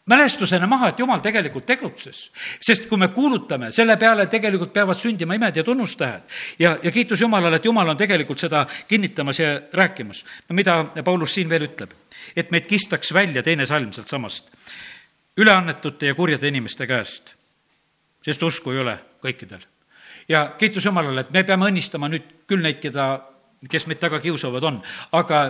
mälestusena 0.06 0.66
maha, 0.66 0.88
et 0.88 0.98
jumal 0.98 1.20
tegelikult 1.24 1.66
tegutses. 1.66 2.30
sest 2.60 2.86
kui 2.86 2.98
me 2.98 3.08
kuulutame, 3.08 3.72
selle 3.72 3.96
peale 3.96 4.26
tegelikult 4.26 4.72
peavad 4.72 4.96
sündima 4.96 5.34
imed 5.34 5.56
ja 5.56 5.64
tunnustähed. 5.64 6.22
ja, 6.58 6.76
ja 6.82 6.90
kiitus 6.90 7.20
Jumalale, 7.20 7.56
et 7.56 7.64
Jumal 7.64 7.88
on 7.88 7.96
tegelikult 7.96 8.38
seda 8.38 8.66
kinnitamas 8.88 9.38
ja 9.38 9.60
rääkimas. 9.72 10.24
no 10.48 10.54
mida 10.54 10.84
Paulus 11.04 11.34
siin 11.34 11.48
veel 11.48 11.68
ütleb? 11.68 11.90
et 12.36 12.50
meid 12.50 12.66
kistaks 12.66 13.12
välja, 13.12 13.42
teine 13.42 13.66
salm 13.66 13.92
sealtsamast, 13.92 14.50
üleannetute 15.36 16.06
ja 16.06 16.14
kurjade 16.14 16.48
inimeste 16.48 16.86
käest. 16.86 17.34
sest 18.24 18.42
usku 18.42 18.70
ei 18.70 18.78
ole 18.78 18.98
kõikidel 19.24 19.64
ja 20.28 20.50
kiitus 20.58 20.84
Jumalale, 20.84 21.20
et 21.20 21.30
me 21.30 21.44
peame 21.44 21.68
õnnistama 21.68 22.08
nüüd 22.08 22.28
küll 22.48 22.62
neid, 22.62 22.80
keda, 22.80 23.24
kes 23.70 23.86
meid 23.86 24.00
taga 24.00 24.20
kiusavad 24.20 24.64
on, 24.64 24.82
aga 25.12 25.44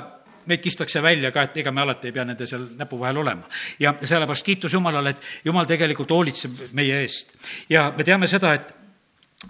meid 0.46 0.62
kistakse 0.62 1.02
välja 1.02 1.30
ka, 1.32 1.46
et 1.46 1.56
ega 1.62 1.72
me 1.72 1.82
alati 1.82 2.08
ei 2.08 2.14
pea 2.16 2.24
nende 2.24 2.46
seal 2.46 2.66
näpu 2.78 2.98
vahel 3.00 3.22
olema. 3.22 3.48
ja 3.78 3.94
sellepärast 4.02 4.46
kiitus 4.46 4.72
Jumalale, 4.72 5.10
et 5.10 5.22
Jumal 5.44 5.66
tegelikult 5.66 6.10
hoolitseb 6.10 6.64
meie 6.72 7.00
eest. 7.02 7.34
ja 7.68 7.92
me 7.96 8.04
teame 8.04 8.26
seda, 8.26 8.54
et, 8.54 8.74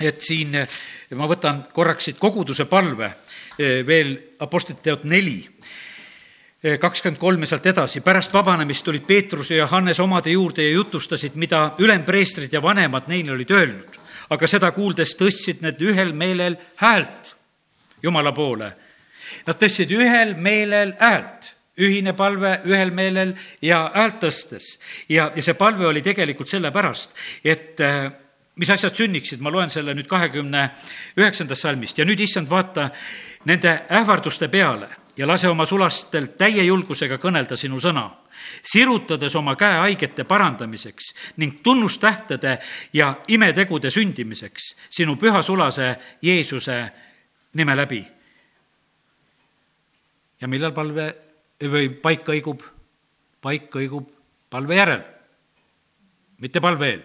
et 0.01 0.23
siin 0.23 0.57
ma 1.17 1.29
võtan 1.31 1.65
korraks 1.73 2.11
siit 2.11 2.19
koguduse 2.19 2.65
palve 2.65 3.11
eh, 3.59 3.83
veel 3.87 4.17
Apostlite 4.41 4.83
teod 4.83 5.05
neli 5.09 5.39
eh, 6.63 6.79
kakskümmend 6.79 7.21
kolm 7.21 7.41
ja 7.41 7.53
sealt 7.55 7.67
edasi. 7.67 8.01
pärast 8.01 8.33
vabanemist 8.33 8.85
tulid 8.85 9.07
Peetrus 9.07 9.51
ja 9.51 9.65
Johannes 9.65 10.01
omade 10.01 10.31
juurde 10.31 10.63
ja 10.63 10.79
jutustasid, 10.79 11.35
mida 11.35 11.71
ülempreestrid 11.79 12.53
ja 12.53 12.63
vanemad 12.63 13.09
neile 13.09 13.33
olid 13.33 13.51
öelnud 13.51 14.01
aga 14.33 14.49
seda 14.49 14.71
kuuldes 14.75 15.15
tõstsid 15.19 15.63
need 15.65 15.83
ühel 15.85 16.13
meelel 16.17 16.57
häält 16.83 17.35
Jumala 18.05 18.35
poole. 18.37 18.67
Nad 19.47 19.61
tõstsid 19.61 19.93
ühel 19.95 20.35
meelel 20.41 20.95
häält, 21.01 21.53
ühine 21.81 22.15
palve 22.17 22.61
ühel 22.69 22.93
meelel 22.95 23.35
ja 23.63 23.91
häält 23.95 24.21
tõstes. 24.23 24.79
ja, 25.09 25.33
ja 25.35 25.43
see 25.43 25.55
palve 25.55 25.87
oli 25.87 26.03
tegelikult 26.03 26.49
sellepärast, 26.49 27.15
et 27.45 27.81
äh, 27.81 28.11
mis 28.57 28.71
asjad 28.71 28.95
sünniksid, 28.95 29.41
ma 29.41 29.51
loen 29.51 29.71
selle 29.71 29.95
nüüd 29.95 30.07
kahekümne 30.11 30.69
üheksandast 31.17 31.67
salmist 31.67 31.99
ja 31.99 32.05
nüüd, 32.05 32.21
issand, 32.21 32.51
vaata 32.51 32.91
nende 33.45 33.81
ähvarduste 33.91 34.49
peale 34.49 34.89
ja 35.17 35.27
lase 35.27 35.49
oma 35.49 35.67
sulastel 35.67 36.33
täie 36.39 36.63
julgusega 36.65 37.19
kõnelda 37.23 37.59
sinu 37.59 37.81
sõna 37.83 38.09
sirutades 38.63 39.35
oma 39.37 39.57
käe 39.57 39.79
haigete 39.79 40.25
parandamiseks 40.25 41.13
ning 41.37 41.61
tunnustähtede 41.63 42.59
ja 42.93 43.15
imetegude 43.29 43.91
sündimiseks 43.91 44.75
sinu 44.91 45.17
püha 45.17 45.43
sulase 45.43 45.95
Jeesuse 46.23 46.79
nime 47.55 47.77
läbi. 47.77 48.05
Ja 50.41 50.49
millal 50.49 50.75
palve 50.77 51.09
või 51.61 51.91
paik 52.03 52.25
kõigub? 52.27 52.63
paik 53.45 53.67
kõigub 53.69 54.09
palve 54.49 54.77
järel, 54.79 55.03
mitte 56.41 56.63
palve 56.65 56.89
eel 56.89 57.03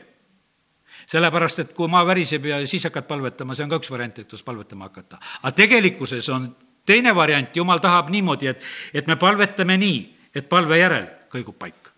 sellepärast, 1.09 1.59
et 1.63 1.73
kui 1.75 1.89
maa 1.91 2.05
väriseb 2.07 2.45
ja 2.49 2.59
siis 2.67 2.85
hakkad 2.87 3.07
palvetama, 3.09 3.55
see 3.55 3.65
on 3.65 3.71
ka 3.71 3.79
üks 3.81 3.91
variant, 3.91 4.19
et 4.19 4.27
kuidas 4.27 4.45
palvetama 4.45 4.89
hakata. 4.89 5.19
aga 5.41 5.51
tegelikkuses 5.55 6.29
on 6.33 6.47
teine 6.85 7.13
variant, 7.15 7.55
jumal 7.55 7.81
tahab 7.83 8.09
niimoodi, 8.13 8.47
et, 8.47 8.63
et 8.93 9.07
me 9.07 9.15
palvetame 9.19 9.77
nii, 9.77 9.99
et 10.35 10.49
palve 10.49 10.79
järel 10.79 11.07
kõigub 11.31 11.57
paika. 11.59 11.91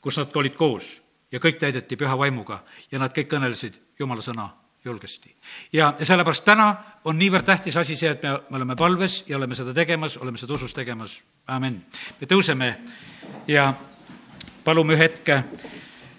kus 0.00 0.16
nad 0.16 0.36
olid 0.36 0.54
koos 0.56 0.86
ja 1.32 1.40
kõik 1.42 1.58
täideti 1.58 1.96
püha 1.96 2.14
vaimuga 2.18 2.62
ja 2.90 2.98
nad 2.98 3.12
kõik 3.12 3.28
kõnelesid 3.28 3.80
jumala 3.98 4.22
sõna 4.22 4.48
julgesti. 4.84 5.34
ja, 5.72 5.94
ja 5.98 6.06
sellepärast 6.06 6.44
täna 6.44 6.68
on 7.04 7.18
niivõrd 7.18 7.44
tähtis 7.44 7.76
asi 7.76 7.96
see, 7.96 8.10
et 8.10 8.22
me, 8.22 8.36
me 8.50 8.56
oleme 8.56 8.76
palves 8.76 9.24
ja 9.28 9.36
oleme 9.36 9.54
seda 9.54 9.74
tegemas, 9.74 10.16
oleme 10.16 10.38
seda 10.38 10.54
usus 10.54 10.74
tegemas, 10.74 11.18
amin. 11.46 11.80
me 12.20 12.26
tõuseme 12.26 12.72
ja 13.48 13.72
palume 14.64 14.94
ühe 14.94 15.08
hetke, 15.08 15.42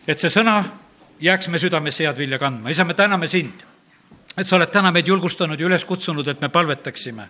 et 0.08 0.20
see 0.20 0.30
sõna 0.34 0.64
jääks 1.22 1.48
me 1.48 1.60
südamesse 1.60 2.04
head 2.04 2.18
vilja 2.18 2.40
kandma. 2.40 2.70
isa, 2.70 2.86
me 2.86 2.94
täname 2.94 3.28
sind 3.28 3.69
et 4.40 4.48
sa 4.48 4.56
oled 4.56 4.72
täna 4.72 4.92
meid 4.96 5.08
julgustanud 5.08 5.60
ja 5.60 5.68
üles 5.68 5.84
kutsunud, 5.86 6.28
et 6.28 6.42
me 6.42 6.50
palvetaksime. 6.50 7.28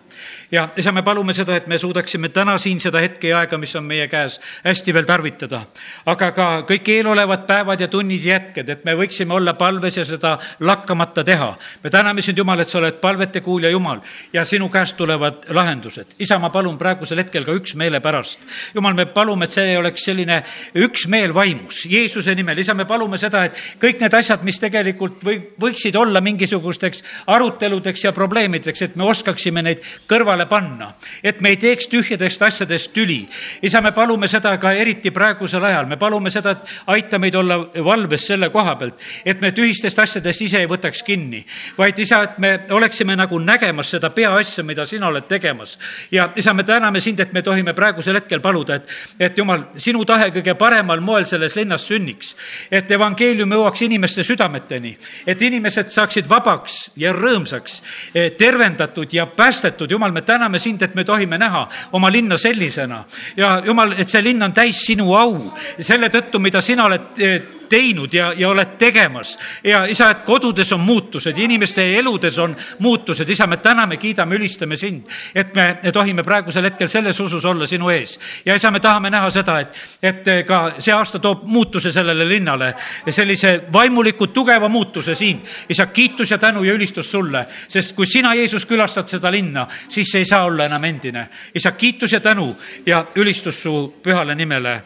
ja 0.50 0.68
isa, 0.76 0.92
me 0.92 1.02
palume 1.02 1.34
seda, 1.34 1.56
et 1.56 1.66
me 1.66 1.78
suudaksime 1.78 2.28
täna 2.28 2.56
siin 2.58 2.80
seda 2.80 3.00
hetke 3.02 3.28
ja 3.28 3.40
aega, 3.40 3.58
mis 3.58 3.74
on 3.76 3.84
meie 3.84 4.06
käes, 4.08 4.38
hästi 4.64 4.94
veel 4.94 5.08
tarvitada. 5.08 5.62
aga 6.06 6.30
ka 6.32 6.48
kõik 6.68 6.88
eelolevad 6.94 7.46
päevad 7.46 7.80
ja 7.80 7.88
tunnid 7.88 8.24
ja 8.24 8.38
hetked, 8.38 8.68
et 8.68 8.84
me 8.84 8.94
võiksime 8.94 9.34
olla 9.34 9.54
palves 9.58 9.96
ja 9.96 10.04
seda 10.04 10.36
lakkamata 10.60 11.24
teha. 11.24 11.56
me 11.82 11.90
täname 11.90 12.22
sind, 12.22 12.38
Jumal, 12.38 12.60
et 12.60 12.68
sa 12.68 12.78
oled 12.78 13.00
palvete 13.00 13.40
kuulja 13.40 13.70
Jumal 13.70 14.00
ja 14.32 14.44
sinu 14.44 14.68
käest 14.68 14.96
tulevad 14.96 15.50
lahendused. 15.50 16.14
isa, 16.18 16.38
ma 16.38 16.50
palun 16.50 16.78
praegusel 16.78 17.18
hetkel 17.18 17.44
ka 17.44 17.52
üksmeele 17.52 18.00
pärast. 18.00 18.38
Jumal, 18.74 18.94
me 18.94 19.06
palume, 19.06 19.44
et 19.44 19.52
see 19.52 19.76
oleks 19.78 20.04
selline 20.04 20.42
üksmeel 20.74 21.34
vaimus, 21.34 21.84
Jeesuse 21.90 22.34
nimel. 22.34 22.58
isa, 22.58 22.74
me 22.74 22.84
palume 22.84 23.18
seda, 23.18 23.44
et 23.44 23.58
kõik 23.82 24.00
need 24.00 24.14
asjad, 24.14 24.42
mis 24.46 24.58
tegelikult 24.60 25.24
või, 25.24 25.40
võiksid 25.60 25.96
olla 25.96 26.20
mingisugusteks 26.20 26.99
nendeks 27.00 27.24
aruteludeks 27.26 28.04
ja 28.04 28.12
probleemideks, 28.12 28.82
et 28.82 28.96
me 28.96 29.04
oskaksime 29.04 29.62
neid 29.62 29.80
kõrvale 30.08 30.46
panna. 30.48 30.94
et 31.22 31.40
me 31.40 31.50
ei 31.50 31.56
teeks 31.56 31.86
tühjadest 31.88 32.42
asjadest 32.42 32.92
tüli. 32.92 33.28
isa, 33.62 33.80
me 33.80 33.92
palume 33.92 34.28
seda 34.28 34.56
ka 34.58 34.72
eriti 34.72 35.10
praegusel 35.10 35.64
ajal, 35.64 35.86
me 35.86 35.96
palume 35.96 36.30
seda, 36.30 36.50
et 36.50 36.58
aita 36.86 37.18
meid 37.18 37.34
olla 37.34 37.58
valves 37.84 38.26
selle 38.26 38.50
koha 38.50 38.76
pealt, 38.76 38.94
et 39.24 39.40
me 39.40 39.52
tühistest 39.52 39.98
asjadest 39.98 40.40
ise 40.40 40.58
ei 40.58 40.66
võtaks 40.66 41.02
kinni, 41.02 41.44
vaid 41.78 41.98
isa, 41.98 42.22
et 42.22 42.38
me 42.38 42.60
oleksime 42.70 43.16
nagu 43.16 43.38
nägemas 43.38 43.90
seda 43.90 44.10
peaasja, 44.10 44.64
mida 44.64 44.84
sina 44.86 45.08
oled 45.08 45.28
tegemas. 45.28 45.78
ja 46.10 46.30
isa, 46.36 46.52
me 46.52 46.62
täname 46.64 47.00
sind, 47.00 47.20
et 47.20 47.32
me 47.32 47.42
tohime 47.42 47.72
praegusel 47.72 48.14
hetkel 48.14 48.40
paluda, 48.40 48.74
et, 48.74 48.88
et 49.18 49.38
jumal, 49.38 49.64
sinu 49.76 50.04
tahe 50.04 50.30
kõige 50.30 50.54
paremal 50.54 51.00
moel 51.00 51.24
selles 51.24 51.56
linnas 51.56 51.86
sünniks. 51.86 52.36
et 52.70 52.90
evangeelium 52.90 53.52
jõuaks 53.52 53.82
inimeste 53.84 54.22
südameteni, 54.22 54.96
et 55.26 55.42
inimesed 55.42 55.90
saaksid 55.90 56.28
vabaks 56.28 56.79
ja 56.96 57.12
rõõmsaks, 57.12 57.82
eh, 58.14 58.30
tervendatud 58.38 59.12
ja 59.12 59.26
päästetud. 59.26 59.90
jumal, 59.90 60.12
me 60.12 60.22
täname 60.22 60.58
sind, 60.58 60.82
et 60.82 60.94
me 60.94 61.04
tohime 61.04 61.38
näha 61.38 61.68
oma 61.92 62.10
linna 62.12 62.38
sellisena 62.38 63.04
ja 63.36 63.62
jumal, 63.64 63.92
et 63.98 64.08
see 64.08 64.22
linn 64.22 64.42
on 64.42 64.52
täis 64.52 64.84
sinu 64.86 65.14
au 65.14 65.52
selle 65.80 66.08
tõttu, 66.08 66.38
mida 66.38 66.60
sina 66.60 66.84
oled 66.84 67.18
eh, 67.18 67.40
teinud 67.70 68.14
ja, 68.14 68.32
ja 68.36 68.48
oled 68.48 68.76
tegemas. 68.78 69.38
ja 69.64 69.84
isa, 69.86 70.10
et 70.10 70.24
kodudes 70.26 70.72
on 70.72 70.80
muutused, 70.80 71.38
inimeste 71.38 71.84
eludes 71.98 72.38
on 72.38 72.56
muutused, 72.78 73.28
isa, 73.28 73.46
me 73.46 73.56
täname, 73.56 73.96
kiidame, 73.96 74.36
ülistame 74.36 74.76
sind, 74.76 75.06
et 75.34 75.54
me 75.54 75.92
tohime 75.92 76.22
praegusel 76.26 76.66
hetkel 76.68 76.88
selles 76.88 77.20
usus 77.20 77.44
olla 77.44 77.66
sinu 77.66 77.90
ees. 77.90 78.18
ja 78.44 78.54
isa, 78.54 78.70
me 78.70 78.80
tahame 78.80 79.10
näha 79.10 79.30
seda, 79.30 79.60
et, 79.60 79.80
et 80.02 80.30
ka 80.46 80.60
see 80.78 80.94
aasta 80.94 81.18
toob 81.22 81.46
muutuse 81.46 81.92
sellele 81.92 82.28
linnale, 82.28 82.74
sellise 83.10 83.56
vaimuliku 83.72 84.26
tugeva 84.26 84.68
muutuse 84.68 85.14
siin. 85.14 85.42
isa, 85.68 85.86
kiitus 85.86 86.30
ja 86.30 86.38
tänu 86.38 86.64
ja 86.64 86.74
ülistus 86.74 87.10
sulle, 87.10 87.46
sest 87.68 87.94
kui 87.96 88.06
sina, 88.06 88.34
Jeesus, 88.34 88.66
külastad 88.66 89.08
seda 89.08 89.30
linna, 89.30 89.66
siis 89.88 90.10
see 90.10 90.24
ei 90.24 90.28
saa 90.28 90.44
olla 90.44 90.66
enam 90.66 90.84
endine. 90.84 91.28
isa, 91.54 91.72
kiitus 91.72 92.12
ja 92.12 92.20
tänu 92.20 92.56
ja 92.86 93.04
ülistus 93.14 93.62
su 93.62 93.94
pühale 94.02 94.34
nimele. 94.34 94.82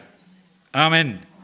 amin 0.73 1.25